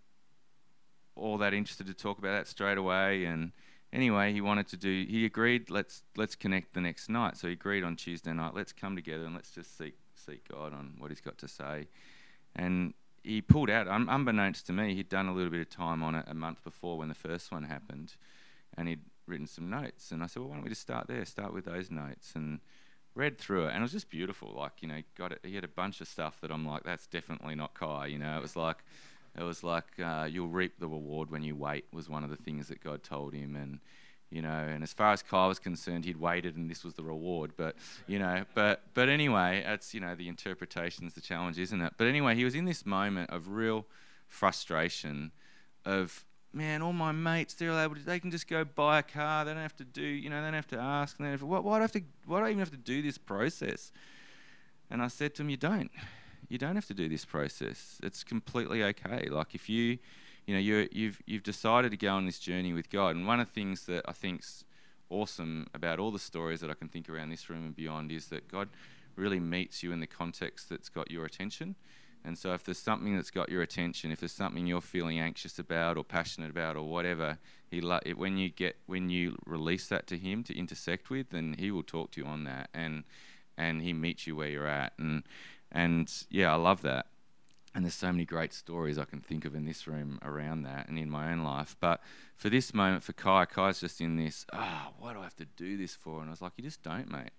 all 1.16 1.38
that 1.38 1.54
interested 1.54 1.88
to 1.88 1.94
talk 1.94 2.18
about 2.20 2.34
that 2.34 2.48
straight 2.48 2.78
away. 2.78 3.26
And 3.26 3.54
anyway, 3.94 4.34
he 4.34 4.42
wanted 4.42 4.68
to 4.68 4.78
do. 4.78 5.06
He 5.10 5.26
agreed. 5.26 5.70
Let's 5.70 6.04
let's 6.16 6.36
connect 6.36 6.74
the 6.74 6.82
next 6.82 7.10
night. 7.10 7.38
So 7.38 7.48
he 7.48 7.54
agreed 7.54 7.84
on 7.84 7.96
Tuesday 7.96 8.34
night. 8.34 8.54
Let's 8.54 8.74
come 8.74 8.96
together 8.96 9.26
and 9.26 9.34
let's 9.34 9.52
just 9.52 9.78
seek 9.78 9.96
seek 10.26 10.48
God 10.48 10.74
on 10.74 10.96
what 10.98 11.12
He's 11.12 11.22
got 11.22 11.38
to 11.40 11.48
say. 11.48 11.88
And 12.56 12.94
he 13.24 13.42
pulled 13.42 13.70
out. 13.70 13.88
Un- 13.88 14.08
unbeknownst 14.10 14.68
to 14.68 14.74
me, 14.74 14.94
he'd 14.96 15.10
done 15.10 15.28
a 15.28 15.34
little 15.34 15.50
bit 15.50 15.62
of 15.62 15.70
time 15.70 16.04
on 16.04 16.16
it 16.16 16.26
a 16.28 16.34
month 16.34 16.64
before 16.64 16.98
when 16.98 17.10
the 17.10 17.16
first 17.16 17.52
one 17.52 17.64
happened, 17.64 18.16
and 18.78 18.88
he'd 18.88 19.02
written 19.28 19.48
some 19.48 19.70
notes. 19.70 20.12
And 20.12 20.24
I 20.24 20.28
said, 20.28 20.42
well, 20.42 20.50
why 20.50 20.56
don't 20.56 20.64
we 20.64 20.70
just 20.70 20.82
start 20.82 21.08
there? 21.08 21.26
Start 21.26 21.54
with 21.54 21.66
those 21.66 21.90
notes 21.90 22.34
and 22.36 22.60
read 23.16 23.38
through 23.38 23.66
it, 23.66 23.70
and 23.70 23.78
it 23.78 23.82
was 23.82 23.92
just 23.92 24.10
beautiful. 24.10 24.54
Like 24.56 24.82
you 24.82 24.88
know, 24.88 25.02
got 25.18 25.32
it. 25.32 25.40
He 25.44 25.56
had 25.56 25.64
a 25.64 25.70
bunch 25.70 26.02
of 26.02 26.08
stuff 26.08 26.40
that 26.42 26.52
I'm 26.52 26.68
like, 26.68 26.84
that's 26.84 27.08
definitely 27.08 27.56
not 27.56 27.74
Kai. 27.74 28.08
You 28.08 28.20
know, 28.20 28.38
it 28.38 28.42
was 28.42 28.56
like 28.56 28.84
it 29.38 29.44
was 29.44 29.64
like 29.64 30.00
uh, 30.04 30.28
you'll 30.30 30.48
reap 30.48 30.80
the 30.80 30.88
reward 30.88 31.32
when 31.32 31.44
you 31.44 31.56
wait 31.56 31.86
was 31.92 32.10
one 32.10 32.24
of 32.24 32.30
the 32.30 32.36
things 32.36 32.68
that 32.68 32.84
God 32.84 33.04
told 33.04 33.34
him, 33.34 33.56
and 33.56 33.80
you 34.30 34.42
know, 34.42 34.50
and 34.50 34.84
as 34.84 34.92
far 34.94 35.14
as 35.14 35.22
Kai 35.22 35.48
was 35.48 35.60
concerned, 35.60 36.06
he'd 36.06 36.18
waited 36.18 36.58
and 36.58 36.70
this 36.70 36.84
was 36.84 36.96
the 36.96 37.04
reward. 37.04 37.54
But 37.56 37.76
you 38.08 38.20
know, 38.20 38.46
but 38.54 38.84
but 38.94 39.10
anyway, 39.10 39.64
that's 39.66 39.94
you 39.94 40.00
know 40.00 40.16
the 40.16 40.28
interpretation's 40.28 41.14
the 41.14 41.22
challenge, 41.22 41.60
isn't 41.60 41.82
it? 41.82 41.94
But 41.98 42.08
anyway, 42.08 42.36
he 42.36 42.44
was 42.44 42.56
in 42.56 42.66
this 42.66 42.86
moment 42.86 43.30
of 43.30 43.50
real 43.50 43.86
frustration, 44.28 45.32
of 45.86 46.26
man, 46.52 46.82
all 46.82 46.94
my 46.94 47.12
mates 47.12 47.54
they're 47.54 47.72
able 47.72 47.96
to 47.96 48.02
they 48.02 48.20
can 48.20 48.32
just 48.32 48.48
go 48.48 48.64
buy 48.64 49.00
a 49.00 49.04
car, 49.04 49.46
they 49.46 49.54
don't 49.54 49.62
have 49.62 49.76
to 49.76 49.86
do 49.86 50.02
you 50.02 50.30
know 50.30 50.42
they 50.42 50.48
don't 50.48 50.54
have 50.54 50.68
to 50.68 50.80
ask, 50.80 51.20
and 51.20 51.28
they 51.28 51.46
why 51.46 51.62
do 51.62 51.70
I 51.70 51.82
have 51.82 51.92
to 51.94 52.02
why 52.26 52.40
do 52.40 52.46
I 52.46 52.50
even 52.50 52.60
have 52.60 52.72
to 52.72 52.78
do 52.78 53.02
this 53.02 53.18
process? 53.18 53.92
And 54.90 55.02
I 55.02 55.08
said 55.08 55.34
to 55.36 55.42
him, 55.42 55.50
you 55.50 55.58
don't 55.58 55.92
you 56.50 56.58
don't 56.58 56.76
have 56.76 56.86
to 56.88 56.94
do 56.94 57.10
this 57.10 57.26
process. 57.26 58.00
It's 58.04 58.24
completely 58.24 58.84
okay. 58.84 59.28
Like 59.30 59.56
if 59.56 59.70
you, 59.70 59.98
you 60.46 60.54
know, 60.54 60.60
you 60.60 60.88
you've 60.92 61.22
you've 61.26 61.44
decided 61.44 61.92
to 61.92 61.98
go 61.98 62.14
on 62.14 62.26
this 62.26 62.40
journey 62.40 62.74
with 62.74 62.90
God, 62.90 63.16
and 63.16 63.28
one 63.28 63.40
of 63.40 63.48
the 63.48 63.54
things 63.54 63.86
that 63.86 64.04
I 64.08 64.12
think's 64.12 64.64
awesome 65.10 65.68
about 65.74 66.00
all 66.00 66.12
the 66.12 66.20
stories 66.20 66.62
that 66.62 66.70
I 66.70 66.74
can 66.74 66.88
think 66.88 67.10
around 67.10 67.30
this 67.30 67.50
room 67.50 67.66
and 67.66 67.76
beyond 67.76 68.12
is 68.12 68.28
that 68.28 68.48
God 68.48 68.70
really 69.16 69.40
meets 69.40 69.84
you 69.84 69.92
in 69.92 70.00
the 70.00 70.08
context 70.08 70.70
that's 70.70 70.90
got 70.90 71.12
your 71.12 71.26
attention. 71.26 71.76
And 72.24 72.38
so, 72.38 72.54
if 72.54 72.64
there's 72.64 72.80
something 72.80 73.16
that's 73.16 73.30
got 73.30 73.50
your 73.50 73.62
attention, 73.62 74.12
if 74.12 74.20
there's 74.20 74.32
something 74.32 74.66
you're 74.66 74.82
feeling 74.82 75.20
anxious 75.20 75.60
about 75.60 75.96
or 75.96 76.04
passionate 76.04 76.50
about 76.50 76.76
or 76.76 76.84
whatever, 76.84 77.38
he 77.70 77.82
lo- 77.82 78.00
it, 78.04 78.18
when 78.18 78.38
you 78.38 78.50
get 78.50 78.78
when 78.88 79.10
you 79.10 79.38
release 79.46 79.88
that 79.90 80.08
to 80.08 80.18
him 80.18 80.44
to 80.44 80.58
intersect 80.58 81.10
with, 81.12 81.30
then 81.30 81.56
he 81.60 81.70
will 81.70 81.84
talk 81.84 82.12
to 82.12 82.22
you 82.22 82.28
on 82.28 82.44
that, 82.46 82.70
and 82.74 83.04
and 83.58 83.84
he 83.84 83.94
meets 83.94 84.26
you 84.26 84.36
where 84.36 84.50
you're 84.50 84.68
at. 84.68 84.94
And 84.98 85.24
and 85.72 86.12
yeah, 86.32 86.52
I 86.52 86.56
love 86.56 86.82
that. 86.82 87.08
And 87.76 87.84
there's 87.84 87.94
so 87.94 88.10
many 88.10 88.24
great 88.24 88.54
stories 88.54 88.98
I 88.98 89.04
can 89.04 89.20
think 89.20 89.44
of 89.44 89.54
in 89.54 89.66
this 89.66 89.86
room 89.86 90.18
around 90.24 90.64
that 90.64 90.88
and 90.88 90.98
in 90.98 91.10
my 91.10 91.30
own 91.30 91.44
life. 91.44 91.76
But 91.82 92.02
for 92.38 92.50
this 92.50 92.74
moment, 92.74 93.04
for 93.04 93.12
Kai, 93.12 93.44
Kai's 93.44 93.82
just 93.82 94.00
in 94.00 94.16
this, 94.16 94.46
ah, 94.54 94.88
oh, 94.88 94.94
what 94.98 95.14
do 95.14 95.20
I 95.20 95.24
have 95.24 95.36
to 95.36 95.46
do 95.58 95.76
this 95.76 95.94
for? 95.94 96.22
And 96.22 96.30
I 96.30 96.32
was 96.32 96.42
like, 96.42 96.54
you 96.56 96.64
just 96.64 96.82
don't, 96.84 97.12
mate. 97.12 97.32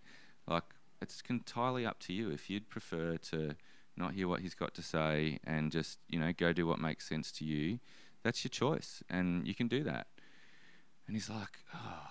Like, 0.46 0.64
it's 1.00 1.22
entirely 1.30 1.86
up 1.86 2.00
to 2.00 2.12
you. 2.12 2.30
If 2.30 2.50
you'd 2.50 2.68
prefer 2.68 3.16
to 3.30 3.56
not 3.96 4.12
hear 4.12 4.28
what 4.28 4.40
he's 4.40 4.54
got 4.54 4.74
to 4.74 4.82
say 4.82 5.38
and 5.42 5.72
just, 5.72 6.00
you 6.06 6.18
know, 6.18 6.34
go 6.36 6.52
do 6.52 6.66
what 6.66 6.78
makes 6.78 7.08
sense 7.08 7.32
to 7.32 7.46
you, 7.46 7.78
that's 8.22 8.44
your 8.44 8.50
choice. 8.50 9.02
And 9.08 9.48
you 9.48 9.54
can 9.54 9.68
do 9.68 9.82
that. 9.84 10.06
And 11.06 11.16
he's 11.16 11.30
like, 11.30 11.60
oh, 11.74 12.08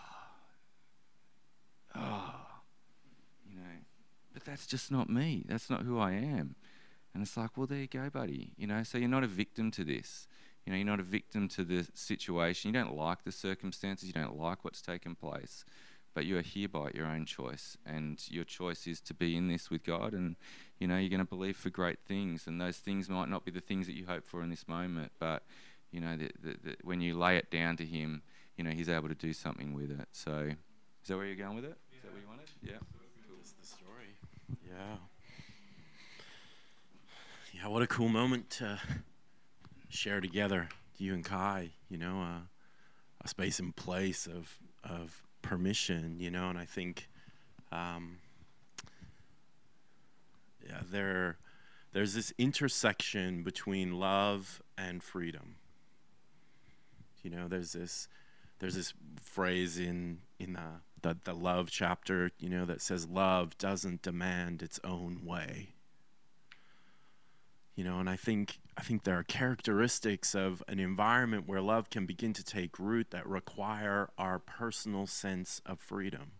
oh, 1.95 2.35
you 3.47 3.55
know, 3.55 3.83
but 4.33 4.45
that's 4.45 4.65
just 4.65 4.91
not 4.91 5.11
me. 5.11 5.43
That's 5.47 5.69
not 5.69 5.83
who 5.83 5.99
I 5.99 6.13
am. 6.13 6.55
And 7.15 7.23
it's 7.23 7.37
like, 7.37 7.55
well, 7.55 7.65
there 7.65 7.79
you 7.79 7.87
go, 7.87 8.09
buddy. 8.09 8.51
You 8.57 8.67
know, 8.67 8.83
so 8.83 8.97
you're 8.97 9.07
not 9.07 9.23
a 9.23 9.27
victim 9.27 9.71
to 9.71 9.85
this. 9.85 10.27
You 10.65 10.73
know, 10.73 10.77
you're 10.77 10.85
not 10.85 10.99
a 10.99 11.03
victim 11.03 11.47
to 11.49 11.63
the 11.63 11.87
situation. 11.93 12.73
You 12.73 12.73
don't 12.73 12.97
like 12.97 13.23
the 13.23 13.31
circumstances. 13.31 14.07
You 14.07 14.13
don't 14.13 14.37
like 14.37 14.65
what's 14.65 14.81
taken 14.81 15.15
place. 15.15 15.63
But 16.13 16.25
you 16.25 16.37
are 16.37 16.41
here 16.41 16.67
by 16.67 16.91
your 16.93 17.05
own 17.05 17.25
choice. 17.25 17.77
And 17.85 18.21
your 18.29 18.43
choice 18.43 18.85
is 18.85 18.99
to 18.99 19.13
be 19.13 19.37
in 19.37 19.47
this 19.47 19.71
with 19.71 19.85
God. 19.85 20.11
And, 20.11 20.35
you 20.77 20.89
know, 20.89 20.97
you're 20.97 21.09
going 21.09 21.19
to 21.19 21.25
believe 21.25 21.55
for 21.55 21.69
great 21.69 21.99
things. 22.05 22.47
And 22.47 22.59
those 22.59 22.79
things 22.79 23.07
might 23.07 23.29
not 23.29 23.45
be 23.45 23.51
the 23.51 23.61
things 23.61 23.87
that 23.87 23.95
you 23.95 24.07
hope 24.07 24.27
for 24.27 24.43
in 24.43 24.49
this 24.49 24.67
moment. 24.67 25.13
But, 25.17 25.43
you 25.91 26.01
know, 26.01 26.17
the, 26.17 26.31
the, 26.43 26.57
the, 26.61 26.75
when 26.83 26.99
you 26.99 27.17
lay 27.17 27.37
it 27.37 27.49
down 27.49 27.77
to 27.77 27.85
Him, 27.85 28.23
you 28.57 28.65
know, 28.65 28.71
He's 28.71 28.89
able 28.89 29.07
to 29.07 29.15
do 29.15 29.31
something 29.31 29.73
with 29.73 29.89
it. 29.89 30.09
So, 30.11 30.49
is 31.01 31.07
that 31.07 31.15
where 31.15 31.27
you're 31.27 31.37
going 31.37 31.55
with 31.55 31.63
it? 31.63 31.77
Is 31.95 32.03
that 32.03 32.11
where 32.11 32.21
you 32.21 32.27
wanted? 32.27 32.49
Yeah. 32.61 32.79
That's 33.37 33.53
the 33.53 33.65
story. 33.65 34.17
Yeah. 34.67 34.97
Yeah, 37.55 37.69
what 37.69 37.81
a 37.81 37.87
cool 37.87 38.09
moment 38.09 38.49
to 38.51 38.79
share 39.87 40.19
together, 40.19 40.67
you 40.97 41.13
and 41.13 41.23
Kai. 41.23 41.69
You 41.87 41.97
know, 41.97 42.21
uh, 42.21 42.41
a 43.23 43.27
space 43.29 43.59
and 43.59 43.73
place 43.73 44.27
of 44.27 44.59
of 44.83 45.23
permission, 45.41 46.19
you 46.19 46.29
know, 46.29 46.49
and 46.49 46.57
I 46.57 46.65
think, 46.65 47.07
um, 47.71 48.17
yeah, 50.67 50.81
there, 50.91 51.37
there's 51.93 52.13
this 52.13 52.33
intersection 52.37 53.41
between 53.43 53.99
love 53.99 54.61
and 54.77 55.01
freedom. 55.01 55.55
You 57.23 57.29
know, 57.29 57.47
there's 57.47 57.71
this, 57.71 58.07
there's 58.59 58.75
this 58.75 58.93
phrase 59.21 59.79
in 59.79 60.19
in 60.39 60.53
the, 60.53 60.81
the 61.01 61.17
the 61.23 61.33
love 61.33 61.69
chapter, 61.71 62.31
you 62.37 62.49
know, 62.49 62.65
that 62.65 62.81
says 62.81 63.07
love 63.07 63.57
doesn't 63.57 64.01
demand 64.01 64.61
its 64.61 64.79
own 64.83 65.21
way. 65.23 65.74
You 67.75 67.83
know, 67.83 67.99
and 67.99 68.09
I 68.09 68.15
think 68.15 68.59
I 68.77 68.81
think 68.81 69.03
there 69.03 69.17
are 69.17 69.23
characteristics 69.23 70.33
of 70.33 70.63
an 70.67 70.79
environment 70.79 71.47
where 71.47 71.61
love 71.61 71.89
can 71.89 72.05
begin 72.05 72.33
to 72.33 72.43
take 72.43 72.79
root 72.79 73.11
that 73.11 73.27
require 73.27 74.09
our 74.17 74.39
personal 74.39 75.07
sense 75.07 75.61
of 75.65 75.79
freedom. 75.79 76.31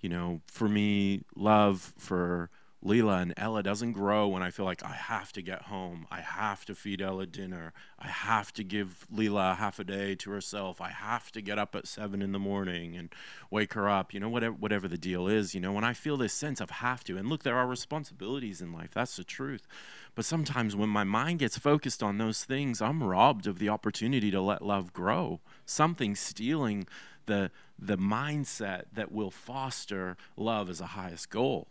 You 0.00 0.08
know, 0.08 0.40
for 0.46 0.68
me, 0.68 1.24
love 1.36 1.92
for 1.98 2.50
Leela 2.82 3.20
and 3.20 3.34
Ella 3.36 3.62
doesn't 3.62 3.92
grow 3.92 4.26
when 4.26 4.42
I 4.42 4.50
feel 4.50 4.64
like 4.64 4.82
I 4.82 4.94
have 4.94 5.32
to 5.32 5.42
get 5.42 5.62
home. 5.62 6.06
I 6.10 6.20
have 6.22 6.64
to 6.64 6.74
feed 6.74 7.02
Ella 7.02 7.26
dinner. 7.26 7.74
I 7.98 8.06
have 8.06 8.54
to 8.54 8.64
give 8.64 9.06
Leela 9.14 9.56
half 9.58 9.78
a 9.78 9.84
day 9.84 10.14
to 10.14 10.30
herself. 10.30 10.80
I 10.80 10.88
have 10.88 11.30
to 11.32 11.42
get 11.42 11.58
up 11.58 11.74
at 11.74 11.86
seven 11.86 12.22
in 12.22 12.32
the 12.32 12.38
morning 12.38 12.96
and 12.96 13.10
wake 13.50 13.74
her 13.74 13.86
up. 13.86 14.14
You 14.14 14.20
know, 14.20 14.30
whatever 14.30 14.54
whatever 14.54 14.88
the 14.88 14.96
deal 14.96 15.28
is. 15.28 15.54
You 15.54 15.60
know, 15.60 15.72
when 15.72 15.84
I 15.84 15.92
feel 15.92 16.16
this 16.16 16.32
sense 16.32 16.58
of 16.58 16.70
have 16.70 17.04
to, 17.04 17.18
and 17.18 17.28
look, 17.28 17.42
there 17.42 17.56
are 17.56 17.66
responsibilities 17.66 18.62
in 18.62 18.72
life. 18.72 18.92
That's 18.94 19.16
the 19.16 19.24
truth. 19.24 19.66
But 20.14 20.24
sometimes 20.24 20.74
when 20.74 20.88
my 20.88 21.04
mind 21.04 21.40
gets 21.40 21.58
focused 21.58 22.02
on 22.02 22.16
those 22.16 22.44
things, 22.44 22.80
I'm 22.80 23.02
robbed 23.02 23.46
of 23.46 23.58
the 23.58 23.68
opportunity 23.68 24.30
to 24.30 24.40
let 24.40 24.62
love 24.62 24.94
grow. 24.94 25.40
Something 25.66 26.14
stealing 26.14 26.86
the 27.26 27.50
the 27.78 27.98
mindset 27.98 28.84
that 28.92 29.12
will 29.12 29.30
foster 29.30 30.16
love 30.36 30.70
as 30.70 30.80
a 30.80 30.86
highest 30.86 31.28
goal. 31.28 31.68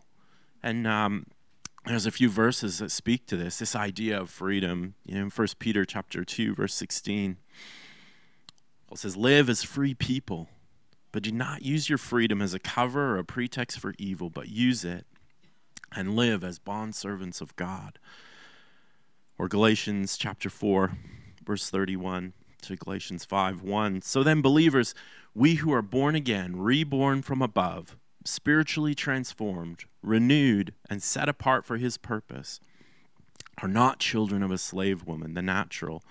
And 0.62 0.86
um, 0.86 1.26
there's 1.86 2.06
a 2.06 2.10
few 2.10 2.28
verses 2.28 2.78
that 2.78 2.90
speak 2.90 3.26
to 3.26 3.36
this, 3.36 3.58
this 3.58 3.74
idea 3.74 4.20
of 4.20 4.30
freedom. 4.30 4.94
You 5.04 5.14
know, 5.14 5.20
in 5.22 5.30
1 5.30 5.48
Peter 5.58 5.84
chapter 5.84 6.24
2, 6.24 6.54
verse 6.54 6.74
16, 6.74 7.36
Paul 8.86 8.96
says, 8.96 9.16
Live 9.16 9.48
as 9.48 9.62
free 9.62 9.94
people, 9.94 10.48
but 11.12 11.22
do 11.22 11.32
not 11.32 11.62
use 11.62 11.88
your 11.88 11.98
freedom 11.98 12.42
as 12.42 12.54
a 12.54 12.58
cover 12.58 13.14
or 13.14 13.18
a 13.18 13.24
pretext 13.24 13.78
for 13.78 13.94
evil, 13.98 14.30
but 14.30 14.48
use 14.48 14.84
it 14.84 15.06
and 15.94 16.14
live 16.14 16.44
as 16.44 16.58
bondservants 16.58 17.40
of 17.40 17.56
God. 17.56 17.98
Or 19.38 19.48
Galatians 19.48 20.16
chapter 20.16 20.50
4, 20.50 20.92
verse 21.44 21.70
31 21.70 22.34
to 22.62 22.76
Galatians 22.76 23.24
5 23.24 23.62
1. 23.62 24.02
So 24.02 24.22
then, 24.22 24.42
believers, 24.42 24.94
we 25.34 25.56
who 25.56 25.72
are 25.72 25.82
born 25.82 26.14
again, 26.14 26.56
reborn 26.56 27.22
from 27.22 27.40
above, 27.40 27.96
spiritually 28.24 28.94
transformed, 28.94 29.84
renewed, 30.02 30.74
and 30.88 31.02
set 31.02 31.28
apart 31.28 31.64
for 31.64 31.76
his 31.76 31.96
purpose, 31.96 32.60
are 33.62 33.68
not 33.68 33.98
children 33.98 34.42
of 34.42 34.50
a 34.50 34.58
slave 34.58 35.06
woman, 35.06 35.34
the 35.34 35.42
natural, 35.42 36.02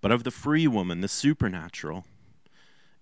but 0.00 0.10
of 0.10 0.24
the 0.24 0.30
free 0.30 0.66
woman, 0.66 1.00
the 1.00 1.08
supernatural. 1.08 2.04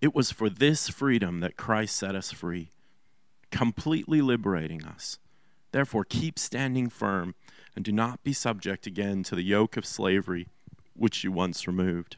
It 0.01 0.15
was 0.15 0.31
for 0.31 0.51
this 0.51 0.89
freedom 0.89 1.41
that 1.41 1.57
Christ 1.57 1.97
set 1.97 2.15
us 2.15 2.33
free, 2.33 2.71
completely 3.51 4.21
liberating 4.21 4.85
us. 4.85 5.19
Therefore, 5.73 6.05
keep 6.05 6.39
standing 6.39 6.89
firm 6.89 7.35
and 7.75 7.85
do 7.85 7.93
not 7.93 8.23
be 8.25 8.33
subject 8.33 8.87
again 8.87 9.23
to 9.25 9.35
the 9.35 9.43
yoke 9.43 9.77
of 9.77 9.85
slavery 9.85 10.49
which 10.95 11.25
you 11.25 11.33
once 11.33 11.67
removed. 11.67 12.17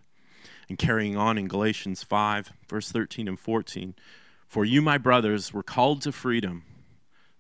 And 0.68 0.78
carrying 0.78 1.16
on 1.16 1.38
in 1.38 1.48
Galatians 1.48 2.02
5, 2.02 2.52
verse 2.68 2.92
13 2.92 3.26
and 3.26 3.38
14. 3.38 3.94
For 4.46 4.64
you, 4.64 4.80
my 4.82 4.98
brothers, 4.98 5.52
were 5.52 5.62
called 5.62 6.02
to 6.02 6.12
freedom. 6.12 6.64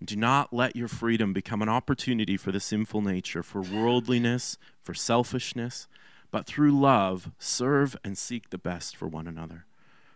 Do 0.02 0.14
not 0.14 0.52
let 0.52 0.76
your 0.76 0.88
freedom 0.88 1.32
become 1.32 1.60
an 1.60 1.68
opportunity 1.68 2.36
for 2.36 2.52
the 2.52 2.60
sinful 2.60 3.02
nature, 3.02 3.42
for 3.42 3.60
worldliness, 3.60 4.56
for 4.82 4.94
selfishness, 4.94 5.88
but 6.30 6.46
through 6.46 6.78
love 6.78 7.32
serve 7.38 7.96
and 8.04 8.16
seek 8.16 8.50
the 8.50 8.58
best 8.58 8.96
for 8.96 9.08
one 9.08 9.26
another. 9.26 9.66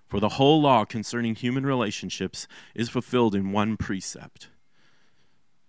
For 0.06 0.20
the 0.20 0.30
whole 0.30 0.60
law 0.60 0.84
concerning 0.84 1.34
human 1.34 1.66
relationships 1.66 2.46
is 2.74 2.90
fulfilled 2.90 3.34
in 3.34 3.50
one 3.50 3.76
precept. 3.76 4.48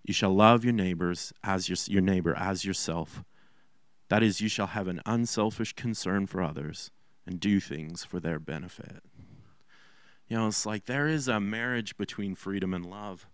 You 0.03 0.13
shall 0.13 0.35
love 0.35 0.63
your 0.63 0.73
neighbors 0.73 1.33
as 1.43 1.69
your, 1.69 1.77
your 1.87 2.01
neighbor 2.01 2.35
as 2.35 2.65
yourself. 2.65 3.23
That 4.09 4.21
is, 4.21 4.41
you 4.41 4.49
shall 4.49 4.67
have 4.67 4.87
an 4.87 5.01
unselfish 5.05 5.73
concern 5.73 6.27
for 6.27 6.43
others 6.43 6.91
and 7.25 7.39
do 7.39 7.59
things 7.59 8.03
for 8.03 8.19
their 8.19 8.37
benefit. 8.37 9.01
You 10.27 10.37
know, 10.37 10.47
it's 10.47 10.65
like 10.65 10.85
there 10.85 11.07
is 11.07 11.27
a 11.27 11.39
marriage 11.39 11.97
between 11.97 12.35
freedom 12.35 12.73
and 12.73 12.85
love. 12.85 13.27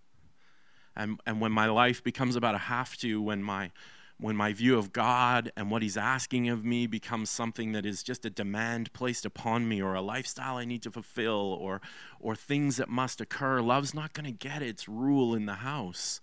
And, 1.00 1.22
and 1.26 1.40
when 1.40 1.54
my 1.54 1.68
life 1.68 2.04
becomes 2.04 2.36
about 2.36 2.56
a 2.56 2.58
have 2.58 2.98
to, 2.98 3.22
when 3.22 3.42
my, 3.42 3.72
when 4.20 4.36
my 4.36 4.52
view 4.52 4.78
of 4.78 4.92
God 4.92 5.50
and 5.56 5.72
what 5.72 5.82
He's 5.82 5.96
asking 5.96 6.50
of 6.50 6.66
me 6.66 6.88
becomes 6.88 7.30
something 7.30 7.72
that 7.72 7.86
is 7.86 8.04
just 8.04 8.26
a 8.26 8.30
demand 8.30 8.92
placed 8.92 9.26
upon 9.26 9.70
me 9.70 9.82
or 9.82 9.94
a 9.94 10.02
lifestyle 10.02 10.58
I 10.58 10.66
need 10.66 10.84
to 10.84 10.92
fulfill 10.92 11.58
or, 11.58 11.80
or 12.20 12.36
things 12.36 12.76
that 12.76 12.90
must 12.90 13.22
occur, 13.22 13.62
love's 13.62 13.94
not 13.94 14.12
going 14.12 14.26
to 14.26 14.48
get 14.48 14.62
its 14.62 14.90
rule 14.90 15.34
in 15.34 15.46
the 15.46 15.56
house. 15.56 16.20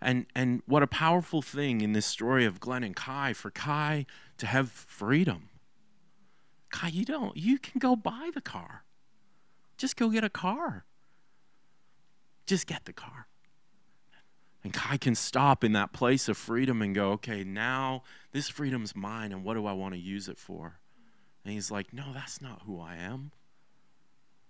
And, 0.00 0.26
and 0.36 0.62
what 0.66 0.84
a 0.84 0.86
powerful 0.86 1.42
thing 1.42 1.80
in 1.80 1.92
this 1.92 2.06
story 2.06 2.44
of 2.44 2.60
Glenn 2.60 2.84
and 2.84 2.94
Kai 2.94 3.32
for 3.32 3.50
Kai 3.50 4.06
to 4.38 4.46
have 4.46 4.70
freedom. 4.70 5.48
Kai, 6.70 6.88
you 6.88 7.04
don't, 7.04 7.36
you 7.36 7.58
can 7.58 7.80
go 7.80 7.96
buy 7.96 8.30
the 8.32 8.40
car. 8.40 8.84
Just 9.76 9.96
go 9.96 10.10
get 10.10 10.22
a 10.22 10.30
car. 10.30 10.84
Just 12.46 12.68
get 12.68 12.84
the 12.84 12.92
car. 12.92 13.26
And 14.64 14.72
Kai 14.72 14.96
can 14.96 15.14
stop 15.14 15.64
in 15.64 15.72
that 15.72 15.92
place 15.92 16.28
of 16.28 16.36
freedom 16.36 16.82
and 16.82 16.94
go, 16.94 17.10
okay, 17.12 17.42
now 17.42 18.02
this 18.32 18.48
freedom's 18.48 18.94
mine, 18.94 19.32
and 19.32 19.42
what 19.44 19.54
do 19.54 19.66
I 19.66 19.72
want 19.72 19.94
to 19.94 20.00
use 20.00 20.28
it 20.28 20.38
for? 20.38 20.78
And 21.44 21.52
he's 21.52 21.70
like, 21.70 21.92
no, 21.92 22.12
that's 22.14 22.40
not 22.40 22.62
who 22.64 22.80
I 22.80 22.96
am. 22.96 23.32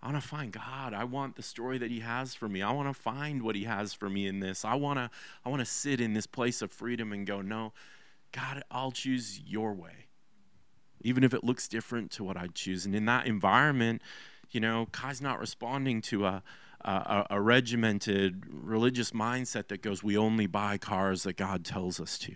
I 0.03 0.11
want 0.11 0.20
to 0.20 0.29
find 0.29 0.53
God. 0.53 0.94
I 0.94 1.05
want 1.05 1.37
the 1.37 1.42
story 1.42 1.79
that 1.79 1.90
He 1.90 2.01
has 2.01 2.35
for 2.35 2.48
me. 2.48 2.61
I 2.61 2.72
want 2.72 2.88
to 2.88 3.01
find 3.01 3.42
what 3.42 3.55
He 3.55 3.64
has 3.64 3.94
for 3.94 4.11
me 4.11 4.27
in 4.27 4.40
this. 4.40 4.64
I 4.64 4.75
want 4.75 4.98
to. 4.98 5.09
I 5.44 5.48
want 5.48 5.61
to 5.61 5.66
sit 5.66 6.01
in 6.01 6.12
this 6.12 6.27
place 6.27 6.61
of 6.61 6.72
freedom 6.72 7.12
and 7.12 7.25
go, 7.25 7.40
no, 7.40 7.72
God, 8.33 8.64
I'll 8.70 8.90
choose 8.90 9.40
Your 9.46 9.72
way, 9.72 10.09
even 11.03 11.22
if 11.22 11.33
it 11.33 11.44
looks 11.44 11.68
different 11.68 12.11
to 12.12 12.25
what 12.25 12.37
I'd 12.37 12.57
choose. 12.57 12.85
And 12.85 12.96
in 12.96 13.05
that 13.05 13.27
environment, 13.27 14.03
you 14.51 14.59
know, 14.61 14.88
Kai's 14.90 15.20
not 15.22 15.38
responding 15.38 16.03
to 16.03 16.27
a, 16.27 16.42
a, 16.85 17.27
a 17.31 17.40
regimented 17.40 18.45
religious 18.51 19.12
mindset 19.12 19.68
that 19.68 19.83
goes, 19.83 20.03
we 20.03 20.16
only 20.16 20.47
buy 20.47 20.79
cars 20.79 21.23
that 21.23 21.37
God 21.37 21.64
tells 21.64 22.01
us 22.01 22.18
to. 22.18 22.35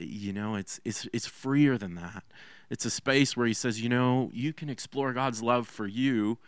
You 0.00 0.32
know, 0.32 0.54
it's, 0.54 0.80
it's, 0.84 1.06
it's 1.12 1.26
freer 1.26 1.76
than 1.76 1.96
that. 1.96 2.24
It's 2.70 2.84
a 2.84 2.90
space 2.90 3.36
where 3.36 3.46
he 3.46 3.52
says, 3.52 3.80
you 3.80 3.88
know, 3.88 4.30
you 4.32 4.52
can 4.52 4.70
explore 4.70 5.12
God's 5.12 5.42
love 5.42 5.68
for 5.68 5.86
you 5.86 6.38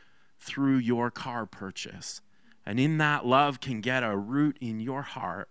through 0.41 0.77
your 0.77 1.11
car 1.11 1.47
purchase. 1.47 2.21
And 2.65 2.81
in 2.81 2.99
that, 2.99 3.27
love 3.27 3.61
can 3.61 3.81
get 3.81 4.03
a 4.03 4.17
root 4.17 4.57
in 4.61 4.81
your 4.81 5.03
heart 5.03 5.49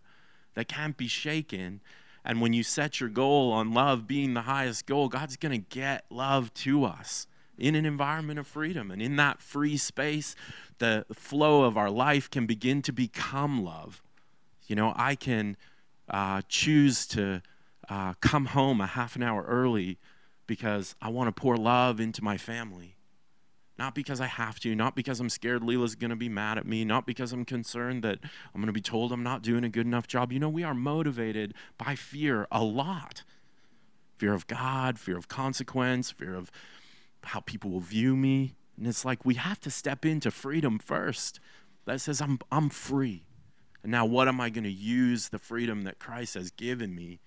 that 0.56 0.68
can't 0.68 0.98
be 0.98 1.08
shaken. 1.08 1.82
And 2.26 2.42
when 2.42 2.54
you 2.54 2.64
set 2.64 3.00
your 3.00 3.10
goal 3.10 3.52
on 3.52 3.74
love 3.74 4.08
being 4.08 4.34
the 4.34 4.42
highest 4.42 4.86
goal, 4.86 5.08
God's 5.08 5.38
going 5.38 5.52
to 5.52 5.70
get 5.70 6.06
love 6.10 6.54
to 6.56 6.84
us 6.84 7.28
in 7.58 7.76
an 7.76 7.86
environment 7.86 8.40
of 8.40 8.48
freedom. 8.48 8.92
And 8.92 9.02
in 9.02 9.16
that 9.18 9.42
free 9.42 9.78
space, 9.78 10.36
the 10.80 11.06
flow 11.14 11.64
of 11.64 11.78
our 11.78 11.90
life 11.90 12.30
can 12.30 12.46
begin 12.46 12.82
to 12.84 12.92
become 12.92 13.64
love. 13.64 14.02
You 14.68 14.76
know, 14.76 14.94
I 14.96 15.16
can 15.16 15.58
uh, 16.10 16.42
choose 16.48 17.06
to 17.08 17.42
uh, 17.90 18.14
come 18.22 18.48
home 18.48 18.82
a 18.82 18.88
half 18.88 19.16
an 19.16 19.24
hour 19.24 19.44
early 19.44 19.98
because 20.46 20.96
I 21.02 21.10
want 21.10 21.28
to 21.28 21.40
pour 21.40 21.58
love 21.58 22.00
into 22.00 22.24
my 22.24 22.38
family. 22.38 22.96
Not 23.78 23.94
because 23.94 24.20
I 24.20 24.26
have 24.26 24.60
to, 24.62 24.76
not 24.76 24.96
because 24.96 25.20
I'm 25.20 25.30
scared 25.30 25.62
Leela's 25.62 25.94
going 25.94 26.10
to 26.10 26.16
be 26.16 26.30
mad 26.30 26.58
at 26.58 26.66
me, 26.66 26.84
not 26.84 27.06
because 27.06 27.32
I'm 27.32 27.46
concerned 27.46 28.04
that 28.04 28.18
I'm 28.24 28.60
going 28.60 28.66
to 28.68 28.74
be 28.74 28.82
told 28.82 29.12
I'm 29.12 29.22
not 29.22 29.44
doing 29.44 29.64
a 29.64 29.70
good 29.70 29.86
enough 29.86 30.08
job. 30.08 30.32
You 30.32 30.40
know, 30.40 30.50
we 30.50 30.64
are 30.64 30.74
motivated 30.74 31.54
by 31.78 31.96
fear 31.96 32.48
a 32.52 32.64
lot 32.64 33.24
fear 34.18 34.34
of 34.34 34.48
God, 34.48 35.00
fear 35.00 35.18
of 35.18 35.28
consequence, 35.28 36.12
fear 36.12 36.36
of 36.36 36.52
how 37.28 37.42
people 37.42 37.72
will 37.72 37.80
view 37.80 38.16
me. 38.16 38.56
And 38.78 38.88
it's 38.88 39.06
like 39.06 39.26
we 39.26 39.36
have 39.36 39.60
to 39.62 39.72
step 39.72 40.06
into 40.06 40.32
freedom 40.32 40.80
first. 40.80 41.40
That 41.86 42.02
says, 42.02 42.22
I'm, 42.22 42.40
I'm 42.52 42.70
free. 42.70 43.24
And 43.84 43.92
now, 43.92 44.06
what 44.06 44.28
am 44.28 44.42
I 44.42 44.50
going 44.50 44.66
to 44.66 44.72
use 44.72 45.30
the 45.30 45.40
freedom 45.40 45.84
that 45.84 46.00
Christ 46.00 46.34
has 46.34 46.52
given 46.52 46.94
me 46.94 47.20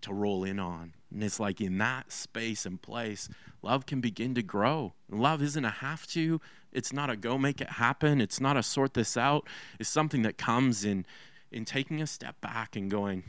to 0.00 0.12
roll 0.12 0.44
in 0.44 0.58
on? 0.58 0.94
And 1.12 1.22
it's 1.22 1.40
like 1.40 1.60
in 1.60 1.78
that 1.78 2.12
space 2.12 2.64
and 2.64 2.80
place, 2.80 3.28
love 3.62 3.84
can 3.84 4.00
begin 4.00 4.34
to 4.36 4.42
grow. 4.42 4.94
love 5.10 5.42
isn't 5.42 5.64
a 5.64 5.70
have 5.70 6.06
to, 6.08 6.40
it's 6.72 6.92
not 6.92 7.10
a 7.10 7.16
go 7.16 7.36
make 7.36 7.60
it 7.60 7.70
happen, 7.72 8.20
it's 8.20 8.40
not 8.40 8.56
a 8.56 8.62
sort 8.62 8.94
this 8.94 9.16
out. 9.16 9.46
It's 9.78 9.90
something 9.90 10.22
that 10.22 10.38
comes 10.38 10.84
in, 10.84 11.04
in 11.50 11.64
taking 11.64 12.00
a 12.00 12.06
step 12.06 12.40
back 12.40 12.76
and 12.76 12.90
going, 12.90 13.24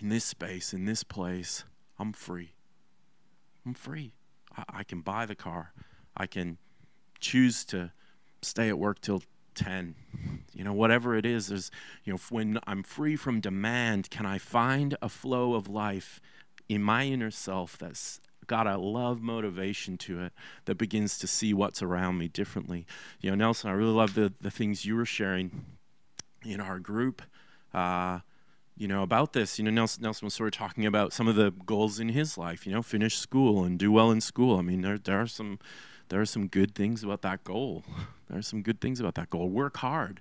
in 0.00 0.10
this 0.10 0.24
space, 0.24 0.72
in 0.72 0.84
this 0.84 1.02
place, 1.02 1.64
I'm 1.98 2.12
free. 2.12 2.52
I'm 3.66 3.74
free. 3.74 4.12
I, 4.68 4.84
can 4.84 5.00
buy 5.00 5.26
the 5.26 5.34
car. 5.34 5.72
I 6.16 6.26
can 6.26 6.58
choose 7.20 7.64
to 7.66 7.92
stay 8.42 8.68
at 8.68 8.78
work 8.78 9.00
till 9.00 9.22
10 9.54 9.96
you 10.54 10.62
know 10.62 10.72
whatever 10.72 11.16
it 11.16 11.26
is 11.26 11.48
there's 11.48 11.72
you 12.04 12.12
know 12.12 12.18
when 12.30 12.60
i'm 12.68 12.84
free 12.84 13.16
from 13.16 13.40
demand 13.40 14.08
can 14.08 14.24
i 14.24 14.38
find 14.38 14.96
a 15.02 15.08
flow 15.08 15.54
of 15.54 15.68
life 15.68 16.20
in 16.68 16.80
my 16.80 17.06
inner 17.06 17.32
self 17.32 17.76
that's 17.76 18.20
got 18.46 18.68
a 18.68 18.76
love 18.76 19.20
motivation 19.20 19.98
to 19.98 20.22
it 20.22 20.32
that 20.66 20.76
begins 20.76 21.18
to 21.18 21.26
see 21.26 21.52
what's 21.52 21.82
around 21.82 22.16
me 22.16 22.28
differently? 22.28 22.86
You 23.20 23.30
know 23.30 23.36
nelson 23.36 23.68
i 23.68 23.72
really 23.72 23.90
love 23.90 24.14
the, 24.14 24.32
the 24.40 24.50
things 24.50 24.84
you 24.84 24.94
were 24.94 25.04
sharing 25.04 25.64
in 26.44 26.60
our 26.60 26.78
group. 26.78 27.22
Uh, 27.72 28.20
you 28.78 28.88
know 28.88 29.02
about 29.02 29.32
this. 29.32 29.58
You 29.58 29.64
know 29.64 29.70
nelson, 29.70 30.02
nelson 30.02 30.26
was 30.26 30.34
sort 30.34 30.54
of 30.54 30.58
talking 30.58 30.86
about 30.86 31.12
some 31.12 31.28
of 31.28 31.34
the 31.34 31.50
goals 31.66 31.98
in 32.00 32.10
his 32.10 32.38
life 32.38 32.66
you 32.66 32.72
know 32.72 32.82
finish 32.82 33.18
school 33.18 33.64
and 33.64 33.78
do 33.78 33.92
well 33.92 34.10
in 34.10 34.20
school. 34.20 34.58
I 34.58 34.62
mean 34.62 34.82
there, 34.82 34.98
there 34.98 35.20
are 35.20 35.26
some 35.26 35.58
there 36.08 36.20
are 36.20 36.26
some 36.26 36.46
good 36.46 36.74
things 36.74 37.02
about 37.02 37.22
that 37.22 37.44
goal. 37.44 37.84
There 38.28 38.38
are 38.38 38.42
some 38.42 38.60
good 38.60 38.82
things 38.82 39.00
about 39.00 39.14
that 39.14 39.30
goal. 39.30 39.48
Work 39.48 39.78
hard 39.78 40.20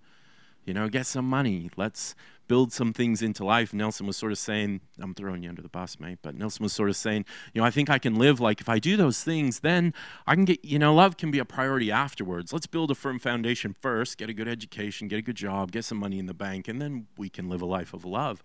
you 0.67 0.73
know 0.73 0.89
get 0.89 1.07
some 1.07 1.27
money. 1.27 1.71
Let's 1.77 2.13
build 2.47 2.71
some 2.71 2.93
things 2.93 3.21
into 3.21 3.43
life. 3.43 3.73
Nelson 3.73 4.07
was 4.07 4.17
sort 4.17 4.31
of 4.31 4.37
saying 4.37 4.81
i'm 4.99 5.13
throwing 5.13 5.43
you 5.43 5.49
under 5.49 5.61
the 5.61 5.69
bus 5.69 5.99
mate 5.99 6.19
but 6.21 6.35
nelson 6.35 6.63
was 6.63 6.73
sort 6.73 6.89
of 6.89 6.95
saying 6.95 7.25
you 7.53 7.61
know 7.61 7.67
i 7.67 7.71
think 7.71 7.89
i 7.89 7.99
can 7.99 8.15
live 8.15 8.39
like 8.39 8.61
if 8.61 8.69
i 8.69 8.79
do 8.79 8.97
those 8.97 9.23
things 9.23 9.59
then 9.59 9.93
i 10.25 10.33
can 10.33 10.45
get 10.45 10.63
you 10.63 10.79
know 10.79 10.93
love 10.93 11.17
can 11.17 11.31
be 11.31 11.39
a 11.39 11.45
priority 11.45 11.91
afterwards. 11.91 12.53
Let's 12.53 12.67
build 12.67 12.91
a 12.91 12.95
firm 12.95 13.19
foundation 13.19 13.73
first 13.73 14.17
get 14.17 14.29
a 14.29 14.33
good 14.33 14.47
education 14.47 15.07
get 15.07 15.19
a 15.19 15.21
good 15.21 15.35
job 15.35 15.71
get 15.71 15.85
some 15.85 15.97
money 15.97 16.19
in 16.19 16.25
the 16.25 16.33
bank 16.33 16.67
and 16.67 16.81
then 16.81 17.07
we 17.17 17.29
can 17.29 17.49
live 17.49 17.61
a 17.61 17.65
life 17.65 17.93
of 17.93 18.05
love. 18.05 18.43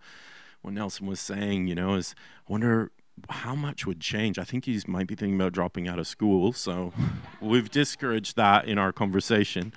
What 0.62 0.74
nelson 0.74 1.06
was 1.06 1.20
saying 1.20 1.66
you 1.66 1.74
know 1.74 1.94
is 1.94 2.14
i 2.48 2.52
wonder 2.52 2.92
how 3.28 3.54
much 3.54 3.86
would 3.86 4.00
change? 4.00 4.38
I 4.38 4.44
think 4.44 4.64
he 4.64 4.80
might 4.86 5.06
be 5.06 5.14
thinking 5.14 5.34
about 5.34 5.52
dropping 5.52 5.86
out 5.86 5.98
of 5.98 6.06
school, 6.06 6.54
so 6.54 6.94
we've 7.42 7.70
discouraged 7.70 8.36
that 8.36 8.66
in 8.66 8.78
our 8.78 8.90
conversation 8.90 9.74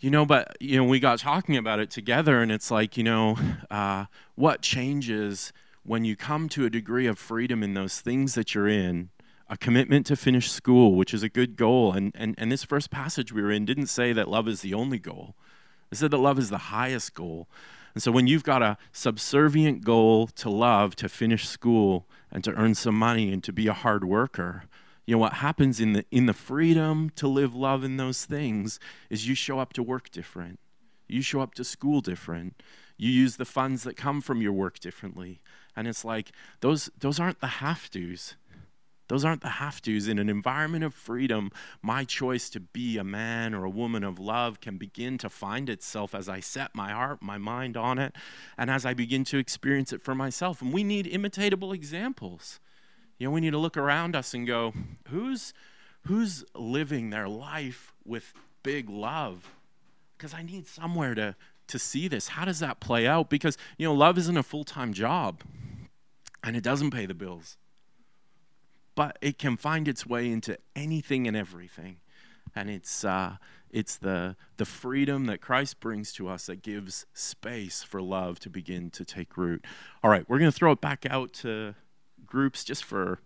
you 0.00 0.10
know 0.10 0.24
but 0.26 0.56
you 0.60 0.76
know 0.76 0.84
we 0.84 0.98
got 0.98 1.18
talking 1.18 1.56
about 1.56 1.78
it 1.78 1.90
together 1.90 2.40
and 2.40 2.50
it's 2.50 2.70
like 2.70 2.96
you 2.96 3.04
know 3.04 3.36
uh, 3.70 4.06
what 4.34 4.62
changes 4.62 5.52
when 5.82 6.04
you 6.04 6.16
come 6.16 6.48
to 6.48 6.64
a 6.64 6.70
degree 6.70 7.06
of 7.06 7.18
freedom 7.18 7.62
in 7.62 7.74
those 7.74 8.00
things 8.00 8.34
that 8.34 8.54
you're 8.54 8.68
in 8.68 9.10
a 9.48 9.56
commitment 9.56 10.06
to 10.06 10.16
finish 10.16 10.50
school 10.50 10.94
which 10.94 11.12
is 11.12 11.22
a 11.22 11.28
good 11.28 11.56
goal 11.56 11.92
and, 11.92 12.12
and 12.14 12.34
and 12.38 12.50
this 12.50 12.64
first 12.64 12.90
passage 12.90 13.32
we 13.32 13.42
were 13.42 13.50
in 13.50 13.64
didn't 13.64 13.86
say 13.86 14.12
that 14.12 14.28
love 14.28 14.48
is 14.48 14.62
the 14.62 14.74
only 14.74 14.98
goal. 14.98 15.34
It 15.90 15.96
said 15.96 16.12
that 16.12 16.18
love 16.18 16.38
is 16.38 16.50
the 16.50 16.58
highest 16.58 17.14
goal. 17.14 17.48
And 17.94 18.02
so 18.02 18.12
when 18.12 18.28
you've 18.28 18.44
got 18.44 18.62
a 18.62 18.78
subservient 18.92 19.84
goal 19.84 20.28
to 20.28 20.48
love 20.48 20.94
to 20.96 21.08
finish 21.08 21.48
school 21.48 22.06
and 22.30 22.44
to 22.44 22.52
earn 22.52 22.76
some 22.76 22.94
money 22.94 23.32
and 23.32 23.42
to 23.42 23.52
be 23.52 23.66
a 23.66 23.72
hard 23.72 24.04
worker 24.04 24.62
you 25.10 25.16
know 25.16 25.20
what 25.22 25.32
happens 25.32 25.80
in 25.80 25.92
the 25.92 26.04
in 26.12 26.26
the 26.26 26.32
freedom 26.32 27.10
to 27.16 27.26
live 27.26 27.52
love 27.52 27.82
in 27.82 27.96
those 27.96 28.24
things 28.24 28.78
is 29.10 29.26
you 29.26 29.34
show 29.34 29.58
up 29.58 29.72
to 29.72 29.82
work 29.82 30.08
different. 30.12 30.60
You 31.08 31.20
show 31.20 31.40
up 31.40 31.54
to 31.54 31.64
school 31.64 32.00
different. 32.00 32.62
You 32.96 33.10
use 33.10 33.34
the 33.34 33.44
funds 33.44 33.82
that 33.82 33.96
come 33.96 34.20
from 34.20 34.40
your 34.40 34.52
work 34.52 34.78
differently. 34.78 35.40
And 35.74 35.88
it's 35.88 36.04
like 36.04 36.30
those 36.60 36.90
those 36.96 37.18
aren't 37.18 37.40
the 37.40 37.58
have 37.58 37.90
to's 37.90 38.36
those 39.08 39.24
aren't 39.24 39.40
the 39.40 39.58
have 39.58 39.82
to's 39.82 40.06
in 40.06 40.20
an 40.20 40.28
environment 40.28 40.84
of 40.84 40.94
freedom 40.94 41.50
my 41.82 42.04
choice 42.04 42.48
to 42.50 42.60
be 42.60 42.96
a 42.96 43.02
man 43.02 43.52
or 43.52 43.64
a 43.64 43.70
woman 43.70 44.04
of 44.04 44.20
love 44.20 44.60
can 44.60 44.76
begin 44.78 45.18
to 45.18 45.28
find 45.28 45.68
itself 45.68 46.14
as 46.14 46.28
i 46.28 46.38
set 46.38 46.72
my 46.72 46.92
heart 46.92 47.20
my 47.20 47.36
mind 47.36 47.76
on 47.76 47.98
it 47.98 48.14
and 48.56 48.70
as 48.70 48.86
i 48.86 48.94
begin 48.94 49.24
to 49.24 49.38
experience 49.38 49.92
it 49.92 50.00
for 50.00 50.14
myself. 50.14 50.62
And 50.62 50.72
we 50.72 50.84
need 50.84 51.06
imitatable 51.06 51.74
examples 51.74 52.60
you 53.20 53.26
know, 53.26 53.32
we 53.32 53.42
need 53.42 53.50
to 53.50 53.58
look 53.58 53.76
around 53.76 54.16
us 54.16 54.32
and 54.32 54.46
go, 54.46 54.72
who's 55.08 55.52
who's 56.06 56.42
living 56.54 57.10
their 57.10 57.28
life 57.28 57.92
with 58.02 58.32
big 58.62 58.88
love? 58.88 59.54
Because 60.16 60.32
I 60.32 60.42
need 60.42 60.66
somewhere 60.66 61.14
to 61.14 61.36
to 61.68 61.78
see 61.78 62.08
this. 62.08 62.28
How 62.28 62.46
does 62.46 62.60
that 62.60 62.80
play 62.80 63.06
out? 63.06 63.28
Because 63.28 63.58
you 63.76 63.86
know, 63.86 63.94
love 63.94 64.16
isn't 64.16 64.36
a 64.38 64.42
full-time 64.42 64.94
job, 64.94 65.42
and 66.42 66.56
it 66.56 66.64
doesn't 66.64 66.92
pay 66.92 67.04
the 67.04 67.14
bills. 67.14 67.58
But 68.94 69.18
it 69.20 69.38
can 69.38 69.58
find 69.58 69.86
its 69.86 70.06
way 70.06 70.30
into 70.30 70.56
anything 70.74 71.28
and 71.28 71.36
everything, 71.36 71.98
and 72.56 72.70
it's 72.70 73.04
uh, 73.04 73.36
it's 73.70 73.98
the 73.98 74.34
the 74.56 74.64
freedom 74.64 75.26
that 75.26 75.42
Christ 75.42 75.78
brings 75.78 76.14
to 76.14 76.26
us 76.26 76.46
that 76.46 76.62
gives 76.62 77.04
space 77.12 77.82
for 77.82 78.00
love 78.00 78.40
to 78.40 78.48
begin 78.48 78.88
to 78.92 79.04
take 79.04 79.36
root. 79.36 79.62
All 80.02 80.10
right, 80.10 80.26
we're 80.26 80.38
going 80.38 80.50
to 80.50 80.56
throw 80.56 80.72
it 80.72 80.80
back 80.80 81.04
out 81.08 81.34
to 81.34 81.74
groups 82.30 82.64
just 82.64 82.82
for 82.82 83.20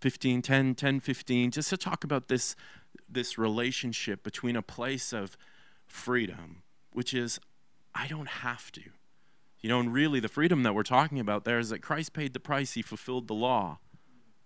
15 0.00 0.42
10 0.42 0.74
10 0.74 1.00
15 1.00 1.50
just 1.50 1.70
to 1.70 1.76
talk 1.76 2.02
about 2.02 2.28
this 2.28 2.56
this 3.08 3.38
relationship 3.38 4.22
between 4.22 4.56
a 4.56 4.62
place 4.62 5.12
of 5.12 5.36
freedom 5.86 6.62
which 6.90 7.14
is 7.14 7.38
i 7.94 8.06
don't 8.08 8.28
have 8.28 8.72
to. 8.72 8.82
You 9.60 9.70
know 9.70 9.80
and 9.80 9.92
really 9.92 10.20
the 10.20 10.28
freedom 10.28 10.62
that 10.64 10.74
we're 10.74 10.82
talking 10.82 11.18
about 11.18 11.44
there 11.44 11.58
is 11.58 11.70
that 11.70 11.82
christ 11.82 12.12
paid 12.12 12.32
the 12.32 12.40
price. 12.40 12.72
He 12.72 12.82
fulfilled 12.82 13.28
the 13.28 13.34
law 13.34 13.78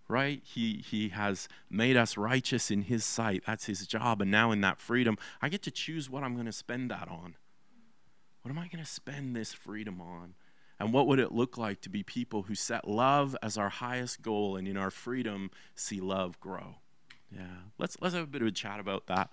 right? 0.09 0.43
He 0.45 0.85
he 0.85 1.11
has 1.11 1.49
made 1.71 1.97
us 1.97 2.17
righteous 2.17 2.69
in 2.71 2.83
his 2.83 3.05
sight. 3.05 3.45
That's 3.47 3.67
his 3.67 3.87
job. 3.87 4.21
And 4.21 4.31
now 4.31 4.51
in 4.51 4.61
that 4.63 4.81
freedom 4.81 5.17
i 5.41 5.49
get 5.49 5.63
to 5.63 5.71
choose 5.71 6.11
what 6.11 6.25
i'm 6.25 6.35
going 6.35 6.47
to 6.47 6.53
spend 6.53 6.91
that 6.91 7.09
on. 7.09 7.37
What 8.43 8.51
am 8.51 8.59
i 8.59 8.67
going 8.69 8.85
to 8.85 8.91
spend 8.91 9.37
this 9.37 9.53
freedom 9.53 10.01
on 10.01 10.35
and 10.81 10.95
what 10.95 11.07
would 11.07 11.19
it 11.19 11.31
look 11.31 11.59
like 11.59 11.83
to 11.83 11.91
be 11.91 12.03
people 12.03 12.45
who 12.45 12.55
set 12.55 12.89
love 12.89 13.37
as 13.43 13.59
our 13.59 13.69
highest 13.69 14.23
goal 14.23 14.57
and 14.57 14.67
in 14.67 14.79
our 14.79 14.91
freedom 14.91 15.51
see 15.75 16.01
love 16.01 16.41
grow? 16.41 16.77
Yeah. 17.31 17.43
Let's 17.79 17.99
let's 18.01 18.15
have 18.15 18.25
a 18.25 18.27
bit 18.27 18.41
of 18.41 18.49
a 18.49 18.53
chat 18.53 18.81
about 18.81 19.07
that 19.07 19.31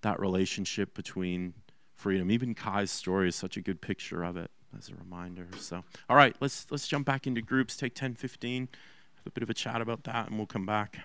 that 0.00 0.18
relationship 0.18 0.94
between 0.94 1.52
freedom. 1.94 2.30
Even 2.30 2.54
Kai's 2.54 2.90
story 2.90 3.28
is 3.28 3.36
such 3.36 3.56
a 3.56 3.60
good 3.60 3.80
picture 3.80 4.24
of 4.24 4.36
it 4.36 4.50
as 4.76 4.88
a 4.88 4.94
reminder. 4.94 5.48
So, 5.58 5.84
all 6.08 6.16
right, 6.16 6.34
let's 6.40 6.66
let's 6.70 6.88
jump 6.88 7.06
back 7.06 7.26
into 7.26 7.42
groups, 7.42 7.76
take 7.76 7.94
10, 7.94 8.14
15, 8.14 8.68
have 9.16 9.26
a 9.26 9.30
bit 9.30 9.42
of 9.42 9.50
a 9.50 9.54
chat 9.54 9.82
about 9.82 10.04
that 10.04 10.28
and 10.28 10.38
we'll 10.38 10.46
come 10.46 10.66
back. 10.66 11.00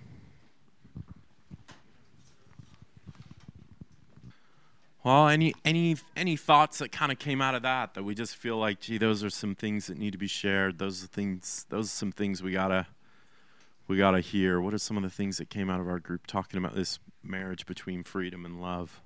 Well, 5.04 5.28
any 5.30 5.54
any 5.66 5.98
any 6.16 6.36
thoughts 6.36 6.78
that 6.78 6.92
kind 6.92 7.12
of 7.12 7.18
came 7.18 7.42
out 7.42 7.56
of 7.56 7.64
that 7.64 7.96
that 7.96 8.04
we 8.04 8.14
just 8.14 8.36
feel 8.36 8.58
like, 8.58 8.80
gee, 8.80 9.00
those 9.00 9.24
are 9.24 9.32
some 9.32 9.56
things 9.56 9.88
that 9.88 9.98
need 9.98 10.12
to 10.12 10.18
be 10.18 10.28
shared. 10.28 10.78
Those 10.78 11.04
are 11.04 11.08
things. 11.08 11.66
Those 11.70 11.86
are 11.86 11.90
some 11.90 12.12
things 12.12 12.44
we 12.44 12.52
gotta 12.52 12.86
we 13.88 13.98
gotta 13.98 14.20
hear. 14.20 14.62
What 14.62 14.76
are 14.76 14.78
some 14.78 14.98
of 14.98 15.04
the 15.04 15.10
things 15.10 15.38
that 15.38 15.50
came 15.50 15.72
out 15.72 15.80
of 15.80 15.88
our 15.88 16.00
group 16.00 16.28
talking 16.28 16.58
about 16.60 16.76
this 16.76 17.00
marriage 17.24 17.66
between 17.66 18.04
freedom 18.04 18.46
and 18.46 18.62
love? 18.62 19.02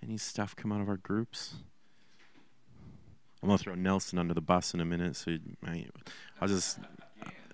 Any 0.00 0.16
stuff 0.16 0.54
come 0.54 0.70
out 0.70 0.80
of 0.80 0.88
our 0.88 0.96
groups? 0.96 1.54
I'm 3.42 3.48
gonna 3.48 3.58
throw 3.58 3.74
Nelson 3.74 4.18
under 4.20 4.34
the 4.34 4.40
bus 4.40 4.72
in 4.72 4.80
a 4.80 4.84
minute. 4.84 5.16
So 5.16 5.36
I'll 6.40 6.48
just. 6.48 6.78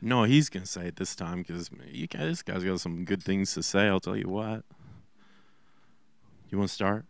No, 0.03 0.25
he's 0.25 0.51
gonna 0.51 0.67
say 0.67 0.87
it 0.87 0.97
this 0.97 1.17
time 1.17 1.39
because 1.39 1.71
this 1.71 2.43
guy's 2.43 2.65
got 2.65 2.81
some 2.81 3.05
good 3.05 3.23
things 3.23 3.55
to 3.55 3.63
say. 3.63 3.89
I'll 3.89 4.01
tell 4.01 4.17
you 4.17 4.29
what. 4.29 4.65
You 6.51 6.59
want 6.59 6.69
to 6.69 6.75
start? 6.75 7.05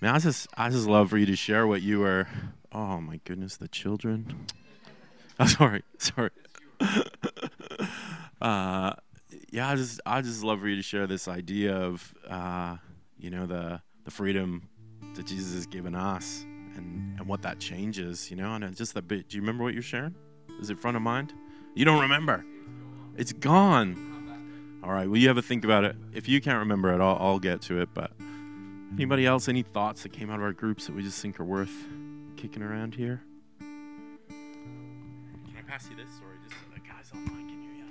Man, 0.00 0.14
I 0.14 0.18
just 0.20 0.46
I 0.56 0.70
just 0.70 0.86
love 0.86 1.10
for 1.10 1.18
you 1.18 1.26
to 1.26 1.34
share 1.34 1.66
what 1.66 1.82
you 1.82 1.98
were. 2.00 2.28
Oh 2.70 3.00
my 3.00 3.20
goodness, 3.24 3.56
the 3.56 3.68
children. 3.68 4.46
Oh, 5.40 5.46
sorry, 5.46 5.84
sorry. 5.98 6.30
uh, 8.40 8.92
yeah, 9.52 9.70
I 9.70 9.76
just 9.76 10.00
I 10.04 10.20
just 10.20 10.42
love 10.42 10.58
for 10.58 10.66
you 10.66 10.74
to 10.74 10.82
share 10.82 11.06
this 11.06 11.28
idea 11.28 11.76
of 11.76 12.12
uh, 12.28 12.78
you 13.16 13.30
know 13.30 13.46
the 13.46 13.80
the 14.04 14.10
freedom 14.10 14.68
that 15.14 15.26
Jesus 15.26 15.54
has 15.54 15.66
given 15.66 15.94
us 15.94 16.44
and 16.74 17.20
and 17.20 17.28
what 17.28 17.42
that 17.42 17.60
changes. 17.60 18.32
You 18.32 18.36
know, 18.36 18.52
and 18.52 18.76
just 18.76 18.94
that 18.94 19.06
bit. 19.06 19.28
Do 19.28 19.36
you 19.36 19.42
remember 19.42 19.62
what 19.62 19.74
you're 19.74 19.82
sharing? 19.84 20.16
Is 20.60 20.70
it 20.70 20.78
front 20.80 20.96
of 20.96 21.04
mind? 21.04 21.32
You 21.76 21.84
don't 21.84 22.00
remember. 22.00 22.44
It's 23.16 23.32
gone. 23.32 24.17
All 24.88 24.94
right. 24.94 25.06
Well, 25.06 25.18
you 25.18 25.28
have 25.28 25.36
a 25.36 25.42
think 25.42 25.64
about 25.66 25.84
it. 25.84 25.96
If 26.14 26.30
you 26.30 26.40
can't 26.40 26.60
remember 26.60 26.90
it, 26.94 27.02
I'll, 27.02 27.18
I'll 27.20 27.38
get 27.38 27.60
to 27.62 27.78
it. 27.78 27.90
But 27.92 28.10
anybody 28.94 29.26
else, 29.26 29.46
any 29.46 29.62
thoughts 29.62 30.02
that 30.02 30.14
came 30.14 30.30
out 30.30 30.36
of 30.36 30.42
our 30.42 30.54
groups 30.54 30.86
that 30.86 30.96
we 30.96 31.02
just 31.02 31.20
think 31.20 31.38
are 31.38 31.44
worth 31.44 31.84
kicking 32.38 32.62
around 32.62 32.94
here? 32.94 33.20
Can 33.58 34.38
I 35.58 35.60
pass 35.70 35.90
you 35.90 35.96
this? 35.96 36.08
Sorry, 36.18 36.36
just 36.42 36.54
so 36.54 36.70
the 36.72 36.80
guys 36.80 37.10
online 37.14 37.48
can 37.50 37.60
hear 37.60 37.74
you. 37.74 37.84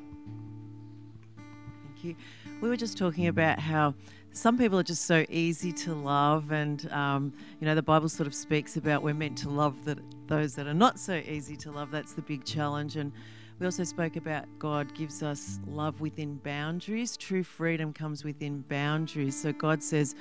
Thank 1.86 2.04
you. 2.04 2.16
We 2.62 2.68
were 2.68 2.76
just 2.76 2.98
talking 2.98 3.28
about 3.28 3.60
how 3.60 3.94
some 4.32 4.58
people 4.58 4.80
are 4.80 4.84
just 4.84 5.04
so 5.06 5.24
easy 5.30 5.72
to 5.74 5.94
love, 5.94 6.52
and 6.52 6.92
um, 6.92 7.32
you 7.60 7.68
know 7.68 7.76
the 7.76 7.84
Bible 7.84 8.10
sort 8.10 8.26
of 8.26 8.34
speaks 8.34 8.76
about 8.76 9.04
we're 9.04 9.14
meant 9.14 9.38
to 9.40 9.50
love 9.50 9.86
that 9.86 10.00
those 10.26 10.56
that 10.56 10.66
are 10.66 10.74
not 10.74 10.98
so 10.98 11.14
easy 11.14 11.56
to 11.58 11.72
love. 11.72 11.92
That's 11.92 12.14
the 12.14 12.24
big 12.24 12.44
challenge, 12.44 12.96
and 12.96 13.12
we 13.60 13.65
also 13.65 13.84
spoke 13.84 14.15
about 14.15 14.46
God 14.60 14.93
gives 14.93 15.24
us 15.24 15.60
love 15.67 16.00
within 16.00 16.36
boundaries. 16.36 17.17
True 17.17 17.43
freedom 17.43 17.91
comes 17.91 18.24
within 18.24 18.62
boundaries. 18.62 19.39
So 19.41 19.52
God 19.52 19.82
says, 19.82 20.13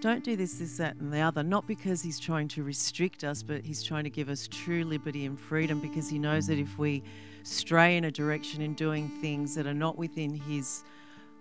don't 0.00 0.22
do 0.22 0.36
this, 0.36 0.58
this, 0.58 0.76
that, 0.76 0.96
and 0.96 1.12
the 1.12 1.20
other, 1.20 1.42
not 1.42 1.66
because 1.66 2.02
He's 2.02 2.20
trying 2.20 2.46
to 2.48 2.62
restrict 2.62 3.24
us, 3.24 3.42
but 3.42 3.64
He's 3.64 3.82
trying 3.82 4.04
to 4.04 4.10
give 4.10 4.28
us 4.28 4.48
true 4.48 4.84
liberty 4.84 5.26
and 5.26 5.38
freedom 5.38 5.80
because 5.80 6.08
He 6.08 6.20
knows 6.20 6.46
that 6.46 6.58
if 6.58 6.78
we 6.78 7.02
stray 7.42 7.96
in 7.96 8.04
a 8.04 8.10
direction 8.10 8.62
in 8.62 8.74
doing 8.74 9.08
things 9.20 9.56
that 9.56 9.66
are 9.66 9.74
not 9.74 9.98
within 9.98 10.32
His 10.34 10.84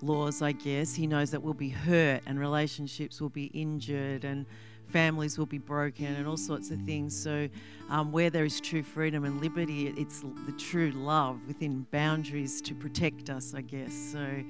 laws, 0.01 0.41
I 0.41 0.53
guess. 0.53 0.95
He 0.95 1.07
knows 1.07 1.31
that 1.31 1.41
we'll 1.41 1.53
be 1.53 1.69
hurt 1.69 2.23
and 2.25 2.39
relationships 2.39 3.21
will 3.21 3.29
be 3.29 3.45
injured 3.45 4.25
and 4.25 4.45
families 4.87 5.37
will 5.37 5.45
be 5.45 5.57
broken 5.57 6.05
and 6.05 6.27
all 6.27 6.37
sorts 6.37 6.69
of 6.71 6.79
things. 6.81 7.15
So, 7.15 7.49
um, 7.89 8.11
where 8.11 8.29
there 8.29 8.45
is 8.45 8.61
true 8.61 8.83
freedom 8.83 9.25
and 9.25 9.41
liberty, 9.41 9.87
it's 9.87 10.23
the 10.45 10.53
true 10.53 10.91
love 10.91 11.39
within 11.47 11.85
boundaries 11.91 12.61
to 12.63 12.75
protect 12.75 13.29
us, 13.29 13.53
I 13.53 13.61
guess. 13.61 13.93
So, 13.93 14.43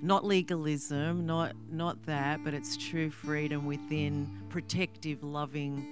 not 0.00 0.24
legalism, 0.24 1.26
not 1.26 1.54
not 1.70 2.04
that, 2.06 2.44
but 2.44 2.54
it's 2.54 2.76
true 2.76 3.10
freedom 3.10 3.66
within 3.66 4.28
protective, 4.48 5.22
loving 5.22 5.86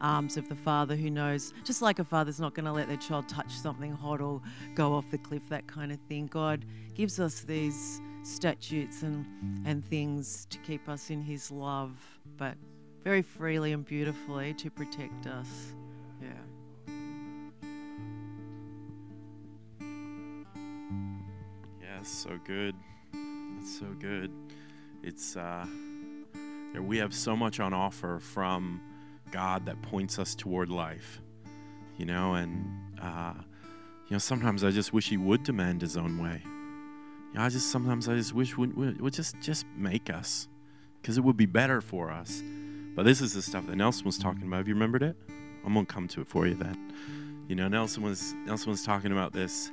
arms 0.00 0.36
of 0.36 0.48
the 0.48 0.56
father 0.56 0.96
who 0.96 1.08
knows, 1.08 1.54
just 1.64 1.80
like 1.80 2.00
a 2.00 2.04
father's 2.04 2.40
not 2.40 2.54
going 2.54 2.64
to 2.64 2.72
let 2.72 2.88
their 2.88 2.96
child 2.96 3.28
touch 3.28 3.52
something 3.52 3.92
hot 3.92 4.20
or 4.20 4.42
go 4.74 4.92
off 4.92 5.08
the 5.12 5.18
cliff, 5.18 5.48
that 5.48 5.66
kind 5.68 5.92
of 5.92 5.98
thing. 6.08 6.26
God 6.26 6.64
gives 6.94 7.20
us 7.20 7.42
these 7.42 8.00
statutes 8.24 9.02
and 9.02 9.24
and 9.64 9.84
things 9.84 10.46
to 10.50 10.58
keep 10.58 10.88
us 10.88 11.10
in 11.10 11.22
His 11.22 11.50
love, 11.50 11.92
but 12.36 12.56
very 13.02 13.22
freely 13.22 13.72
and 13.72 13.84
beautifully 13.84 14.54
to 14.54 14.70
protect 14.70 15.26
us. 15.26 15.74
Yeah. 16.20 16.28
Yeah, 21.80 22.02
so 22.02 22.38
good. 22.44 22.74
It's 23.58 23.78
so 23.78 23.86
good. 23.98 24.30
It's 25.02 25.36
uh, 25.36 25.66
we 26.78 26.98
have 26.98 27.12
so 27.12 27.36
much 27.36 27.60
on 27.60 27.74
offer 27.74 28.20
from 28.20 28.80
God 29.30 29.66
that 29.66 29.82
points 29.82 30.18
us 30.18 30.34
toward 30.34 30.70
life, 30.70 31.20
you 31.96 32.06
know, 32.06 32.34
and 32.34 32.64
uh, 33.00 33.34
you 34.06 34.12
know 34.12 34.18
sometimes 34.18 34.62
I 34.62 34.70
just 34.70 34.92
wish 34.92 35.08
He 35.08 35.16
would 35.16 35.42
demand 35.42 35.80
His 35.82 35.96
own 35.96 36.22
way. 36.22 36.42
You 36.44 37.34
know, 37.34 37.42
I 37.42 37.48
just 37.48 37.70
sometimes 37.70 38.08
I 38.08 38.14
just 38.14 38.32
wish 38.32 38.56
would 38.56 38.76
would, 38.76 39.12
just 39.12 39.40
just 39.40 39.66
make 39.76 40.08
us, 40.10 40.48
because 41.00 41.18
it 41.18 41.24
would 41.24 41.36
be 41.36 41.46
better 41.46 41.80
for 41.80 42.10
us. 42.10 42.42
But 42.94 43.04
this 43.04 43.20
is 43.20 43.32
the 43.32 43.42
stuff 43.42 43.66
that 43.66 43.76
Nelson 43.76 44.04
was 44.04 44.18
talking 44.18 44.42
about. 44.42 44.58
Have 44.58 44.68
you 44.68 44.74
remembered 44.74 45.02
it? 45.02 45.16
I'm 45.64 45.74
gonna 45.74 45.86
come 45.86 46.08
to 46.08 46.20
it 46.20 46.28
for 46.28 46.46
you 46.46 46.54
then. 46.54 46.92
You 47.48 47.56
know, 47.56 47.68
Nelson 47.68 48.02
was 48.02 48.34
Nelson 48.44 48.70
was 48.70 48.82
talking 48.82 49.12
about 49.12 49.32
this 49.32 49.70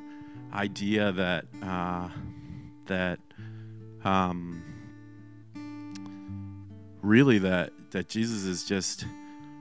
idea 0.53 1.11
that 1.11 1.45
uh, 1.61 2.09
that 2.85 3.19
um, 4.03 4.63
really 7.01 7.39
that 7.39 7.73
that 7.91 8.07
Jesus 8.07 8.45
is 8.45 8.63
just 8.63 9.05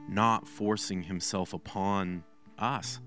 not 0.09 0.47
forcing 0.47 1.05
himself 1.05 1.53
upon 1.53 2.25
us. 2.59 3.01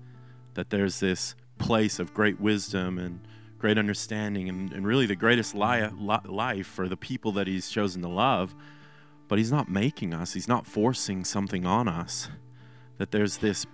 That 0.54 0.70
there's 0.70 1.00
this 1.00 1.34
place 1.58 1.98
of 1.98 2.12
great 2.12 2.40
wisdom 2.40 2.98
and 2.98 3.20
great 3.58 3.78
understanding 3.78 4.48
and, 4.48 4.72
and 4.72 4.86
really 4.86 5.06
the 5.06 5.16
greatest 5.16 5.54
li- 5.54 5.88
li- 5.98 6.18
life 6.24 6.66
for 6.66 6.88
the 6.88 6.96
people 6.96 7.32
that 7.32 7.46
he's 7.46 7.70
chosen 7.70 8.02
to 8.02 8.08
love 8.08 8.54
but 9.32 9.38
he's 9.38 9.50
not 9.50 9.66
making 9.66 10.12
us, 10.12 10.34
he's 10.34 10.46
not 10.46 10.66
forcing 10.66 11.24
something 11.24 11.64
on 11.64 11.88
us. 11.88 12.28
That 12.98 13.12
there's 13.12 13.38
this 13.38 13.64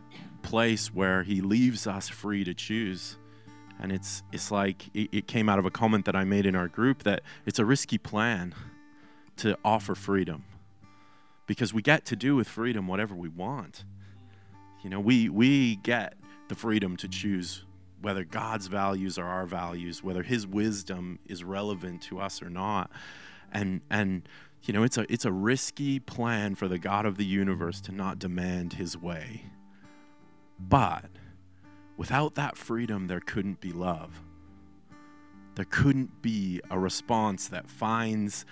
place 0.40 0.94
where 0.94 1.24
he 1.24 1.40
leaves 1.40 1.84
us 1.84 2.08
free 2.08 2.44
to 2.44 2.54
choose. 2.54 3.16
And 3.80 3.90
it's 3.90 4.22
it's 4.30 4.52
like 4.52 4.86
it, 4.94 5.08
it 5.10 5.26
came 5.26 5.48
out 5.48 5.58
of 5.58 5.66
a 5.66 5.70
comment 5.72 6.04
that 6.04 6.14
I 6.14 6.22
made 6.22 6.46
in 6.46 6.54
our 6.54 6.68
group 6.68 7.02
that 7.02 7.22
it's 7.44 7.58
a 7.58 7.64
risky 7.64 7.98
plan 7.98 8.54
to 9.38 9.58
offer 9.64 9.96
freedom. 9.96 10.44
Because 11.48 11.74
we 11.74 11.82
get 11.82 12.04
to 12.04 12.14
do 12.14 12.36
with 12.36 12.46
freedom 12.46 12.86
whatever 12.86 13.16
we 13.16 13.28
want. 13.28 13.84
You 14.84 14.90
know, 14.90 15.00
we 15.00 15.28
we 15.28 15.74
get 15.74 16.14
the 16.46 16.54
freedom 16.54 16.96
to 16.98 17.08
choose 17.08 17.64
whether 18.00 18.22
God's 18.22 18.68
values 18.68 19.18
are 19.18 19.26
our 19.26 19.44
values, 19.44 20.04
whether 20.04 20.22
his 20.22 20.46
wisdom 20.46 21.18
is 21.26 21.42
relevant 21.42 22.02
to 22.02 22.20
us 22.20 22.40
or 22.40 22.48
not. 22.48 22.92
And 23.50 23.80
and 23.90 24.22
you 24.62 24.74
know, 24.74 24.82
it's 24.82 24.98
a 24.98 25.10
it's 25.12 25.24
a 25.24 25.32
risky 25.32 25.98
plan 25.98 26.54
for 26.54 26.68
the 26.68 26.78
God 26.78 27.06
of 27.06 27.16
the 27.16 27.24
universe 27.24 27.80
to 27.82 27.92
not 27.92 28.18
demand 28.18 28.74
his 28.74 28.96
way. 28.96 29.44
But 30.58 31.06
without 31.96 32.34
that 32.34 32.56
freedom 32.56 33.06
there 33.06 33.20
couldn't 33.20 33.60
be 33.60 33.72
love. 33.72 34.20
There 35.54 35.64
couldn't 35.64 36.22
be 36.22 36.60
a 36.70 36.78
response 36.78 37.48
that 37.48 37.68
finds 37.68 38.44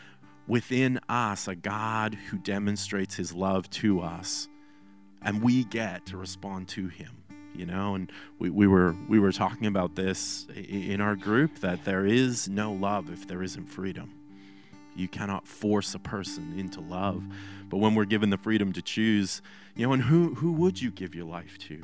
within 0.49 0.99
us 1.09 1.47
a 1.47 1.55
God 1.55 2.15
who 2.31 2.39
demonstrates 2.39 3.17
his 3.17 3.33
love 3.33 3.69
to 3.71 4.01
us 4.01 4.49
and 5.23 5.43
we 5.43 5.65
get 5.65 6.07
to 6.07 6.17
respond 6.17 6.69
to 6.69 6.89
him 6.89 7.25
you 7.55 7.67
know 7.67 7.95
and 7.95 8.13
we, 8.39 8.51
we 8.51 8.67
were 8.67 8.95
we 9.09 9.19
were 9.19 9.33
talking 9.33 9.67
about 9.67 9.97
this 9.97 10.47
in 10.55 11.01
our 11.01 11.17
group 11.17 11.59
that 11.61 11.85
there 11.85 12.07
is 12.07 12.49
no 12.49 12.73
love 12.73 13.11
if 13.11 13.27
there 13.27 13.43
isn't 13.43 13.67
freedom 13.67 14.13
you 14.99 15.09
cannot 15.09 15.47
force 15.47 15.95
a 15.95 15.99
person 15.99 16.55
into 16.59 16.81
love. 16.81 17.23
But 17.69 17.79
when 17.79 17.95
we're 17.95 18.05
given 18.05 18.31
the 18.31 18.39
freedom 18.39 18.73
to 18.73 18.83
choose, 18.83 19.43
you 19.75 19.87
know, 19.87 19.93
and 19.93 20.03
who, 20.03 20.35
who 20.35 20.53
would 20.53 20.81
you 20.81 20.91
give 20.91 21.15
your 21.15 21.27
life 21.27 21.59
to? 21.69 21.83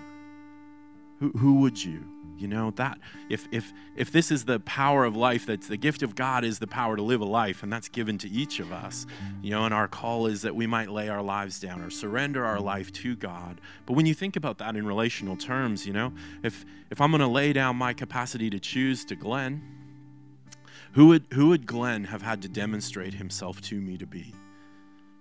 Who, 1.21 1.31
who 1.31 1.55
would 1.61 1.85
you? 1.85 2.05
You 2.39 2.49
know, 2.49 2.73
that 2.73 2.99
if 3.29 3.47
if 3.53 3.73
if 3.95 4.11
this 4.11 4.33
is 4.33 4.47
the 4.47 4.59
power 4.59 5.05
of 5.05 5.15
life, 5.15 5.47
that's 5.47 5.69
the 5.69 5.77
gift 5.77 6.03
of 6.03 6.17
God 6.17 6.43
is 6.43 6.59
the 6.59 6.67
power 6.67 6.97
to 6.97 7.03
live 7.03 7.21
a 7.21 7.25
life, 7.25 7.63
and 7.63 7.73
that's 7.73 7.89
given 7.89 8.19
to 8.19 8.29
each 8.29 8.59
of 8.59 8.73
us. 8.73 9.07
You 9.43 9.51
know, 9.51 9.65
and 9.65 9.73
our 9.73 9.87
call 9.87 10.27
is 10.27 10.43
that 10.43 10.57
we 10.57 10.67
might 10.67 10.91
lay 10.91 11.09
our 11.09 11.23
lives 11.23 11.61
down 11.61 11.83
or 11.83 11.91
surrender 11.91 12.45
our 12.45 12.59
life 12.59 12.91
to 12.95 13.15
God. 13.15 13.61
But 13.87 13.93
when 13.93 14.07
you 14.07 14.15
think 14.15 14.35
about 14.35 14.59
that 14.59 14.75
in 14.75 14.87
relational 14.87 15.37
terms, 15.37 15.87
you 15.87 15.93
know, 15.93 16.13
if 16.43 16.65
if 16.91 17.01
I'm 17.01 17.13
gonna 17.13 17.29
lay 17.29 17.53
down 17.53 17.77
my 17.77 17.93
capacity 17.93 18.51
to 18.51 18.59
choose 18.59 19.05
to 19.05 19.15
Glenn, 19.15 19.63
who 20.93 21.07
would, 21.09 21.27
who 21.33 21.49
would 21.49 21.67
Glenn 21.67 22.05
have 22.05 22.23
had 22.23 22.43
to 22.43 22.49
demonstrate 22.49 23.15
himself 23.15 23.61
to 23.63 23.81
me 23.81 23.97
to 23.99 24.07
be? 24.07 24.35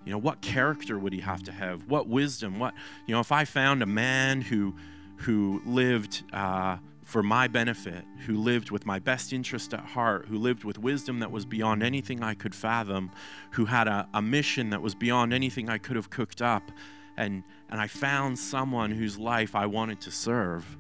You 0.06 0.12
know, 0.12 0.18
what 0.18 0.42
character 0.42 0.98
would 0.98 1.14
he 1.14 1.22
have 1.22 1.44
to 1.44 1.52
have? 1.52 1.88
What 1.88 2.08
wisdom? 2.08 2.60
What, 2.60 2.74
you 3.06 3.14
know, 3.14 3.22
if 3.22 3.32
I 3.32 3.46
found 3.46 3.84
a 3.84 3.86
man 3.86 4.42
who, 4.42 4.76
who 5.18 5.62
lived 5.66 6.24
uh, 6.34 6.78
for 7.04 7.22
my 7.22 7.48
benefit, 7.48 8.04
who 8.26 8.38
lived 8.38 8.72
with 8.72 8.86
my 8.86 9.00
best 9.00 9.32
interest 9.32 9.74
at 9.74 9.80
heart, 9.82 10.26
who 10.28 10.38
lived 10.38 10.64
with 10.64 10.78
wisdom 10.78 11.20
that 11.20 11.32
was 11.32 11.46
beyond 11.46 11.84
anything 11.84 12.24
I 12.24 12.34
could 12.34 12.56
fathom, 12.56 13.12
who 13.52 13.66
had 13.66 13.88
a, 13.88 14.08
a 14.14 14.22
mission 14.22 14.72
that 14.72 14.82
was 14.82 14.96
beyond 14.96 15.34
anything 15.34 15.70
I 15.70 15.78
could 15.78 15.96
have 15.96 16.10
cooked 16.10 16.42
up, 16.42 16.72
and, 17.18 17.44
and 17.70 17.80
I 17.80 17.88
found 17.88 18.40
someone 18.40 18.92
whose 18.92 19.18
life 19.18 19.56
I 19.56 19.68
wanted 19.68 20.02
to 20.02 20.12
serve 20.12 20.78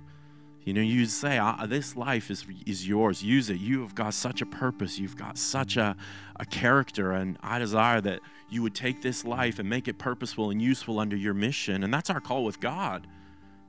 you 0.63 0.73
know, 0.73 0.81
you 0.81 1.05
say, 1.05 1.39
This 1.67 1.95
life 1.95 2.29
is, 2.29 2.45
is 2.65 2.87
yours. 2.87 3.23
Use 3.23 3.49
it. 3.49 3.59
You 3.59 3.81
have 3.81 3.95
got 3.95 4.13
such 4.13 4.41
a 4.41 4.45
purpose. 4.45 4.99
You've 4.99 5.17
got 5.17 5.37
such 5.37 5.77
a, 5.77 5.95
a 6.39 6.45
character. 6.45 7.11
And 7.11 7.37
I 7.41 7.59
desire 7.59 8.01
that 8.01 8.19
you 8.49 8.61
would 8.61 8.75
take 8.75 9.01
this 9.01 9.25
life 9.25 9.59
and 9.59 9.69
make 9.69 9.87
it 9.87 9.97
purposeful 9.97 10.49
and 10.49 10.61
useful 10.61 10.99
under 10.99 11.15
your 11.15 11.33
mission. 11.33 11.83
And 11.83 11.93
that's 11.93 12.09
our 12.09 12.19
call 12.19 12.43
with 12.43 12.59
God 12.59 13.07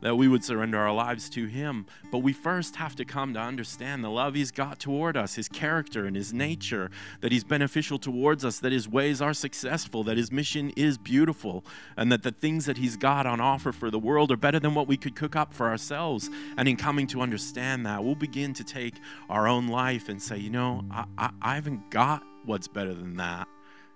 that 0.03 0.17
we 0.17 0.29
would 0.29 0.45
surrender 0.45 0.79
our 0.79 0.93
lives 0.93 1.31
to 1.31 1.47
Him. 1.47 1.87
But 2.11 2.19
we 2.19 2.33
first 2.33 2.77
have 2.77 2.95
to 2.97 3.05
come 3.05 3.33
to 3.35 3.41
understand 3.41 4.05
the 4.05 4.11
love 4.11 4.35
He's 4.35 4.51
got 4.51 4.79
toward 4.79 5.17
us, 5.17 5.37
His 5.37 5.49
character 5.49 6.05
and 6.05 6.15
His 6.15 6.35
nature, 6.35 6.91
that 7.21 7.33
He's 7.33 7.45
beneficial 7.45 7.99
towards 7.99 8.45
us, 8.45 8.59
that 8.59 8.73
His 8.73 8.89
ways 8.89 9.23
are 9.23 9.33
successful, 9.33 10.05
that 10.05 10.19
His 10.19 10.31
mission 10.31 10.71
is 10.77 10.99
beautiful, 10.99 11.65
and 11.97 12.13
that 12.13 12.23
the 12.23 12.33
things 12.33 12.67
that 12.67 12.77
He's 12.77 12.97
got 12.97 13.27
on 13.27 13.41
offer 13.41 13.73
for 13.73 13.91
the 13.91 13.99
world 13.99 14.31
are 14.31 14.37
better 14.37 14.61
than 14.61 14.75
what 14.75 14.89
we 14.89 14.97
could 14.97 15.17
cook 15.17 15.37
up 15.37 15.53
for 15.53 15.69
ourselves. 15.69 16.29
And 16.57 16.69
in 16.69 16.77
coming 16.77 17.07
to 17.09 17.23
understand 17.23 17.87
that, 17.87 18.05
we'll 18.05 18.15
begin 18.15 18.53
to 18.55 18.65
take 18.65 18.95
our 19.31 19.47
own 19.49 19.69
life 19.69 20.09
and 20.09 20.21
say, 20.21 20.37
you 20.37 20.51
know, 20.51 20.85
I, 20.91 21.05
I, 21.17 21.31
I 21.41 21.55
haven't 21.55 21.91
got 21.91 22.23
what's 22.45 22.69
better 22.69 22.93
than 22.93 23.17
that 23.17 23.47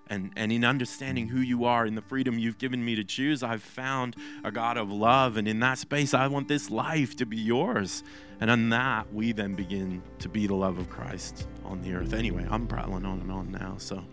and, 0.08 0.30
and 0.36 0.52
in 0.52 0.64
understanding 0.64 1.28
who 1.28 1.40
you 1.40 1.64
are 1.64 1.86
in 1.86 1.94
the 1.94 2.02
freedom 2.02 2.38
you've 2.38 2.58
given 2.58 2.84
me 2.84 2.94
to 2.94 3.04
choose, 3.04 3.42
I've 3.42 3.62
found 3.62 4.16
a 4.44 4.52
God 4.52 4.76
of 4.76 4.90
love. 4.90 5.36
And 5.36 5.48
in 5.48 5.60
that 5.60 5.78
space, 5.78 6.14
I 6.14 6.28
want 6.28 6.48
this 6.48 6.70
life 6.70 7.16
to 7.16 7.26
be 7.26 7.36
yours. 7.36 8.04
And 8.40 8.50
on 8.50 8.68
that, 8.68 9.12
we 9.12 9.32
then 9.32 9.54
begin 9.54 10.02
to 10.20 10.28
be 10.28 10.46
the 10.46 10.54
love 10.54 10.78
of 10.78 10.88
Christ 10.90 11.48
on 11.64 11.82
the 11.82 11.94
earth. 11.94 12.12
Anyway, 12.12 12.46
I'm 12.50 12.66
prattling 12.66 13.04
on 13.04 13.20
and 13.20 13.32
on 13.32 13.50
now. 13.50 13.76
So 13.78 14.04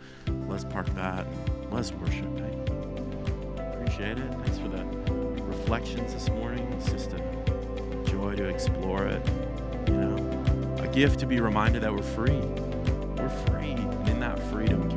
let's 0.48 0.64
park 0.64 0.88
that. 0.96 1.28
Let's 1.70 1.92
worship. 1.92 2.38
Hey? 2.38 2.64
Appreciate 3.74 4.18
it. 4.18 4.32
Thanks 4.46 4.58
for 4.58 4.70
the 4.70 4.84
reflections 5.44 6.14
this 6.14 6.30
morning. 6.30 6.66
It's 6.74 6.92
just 6.92 7.14
a 7.14 8.04
joy 8.06 8.36
to 8.36 8.46
explore 8.48 9.08
it. 9.08 9.28
You 9.88 9.94
know, 9.94 10.76
a 10.80 10.88
gift 10.88 11.20
to 11.20 11.26
be 11.26 11.40
reminded 11.40 11.84
that 11.84 11.94
we're 11.94 12.02
free. 12.02 12.40
We're 13.18 13.30
free. 13.48 13.74
And 13.74 14.10
in 14.10 14.20
that 14.22 14.40
freedom, 14.50 14.90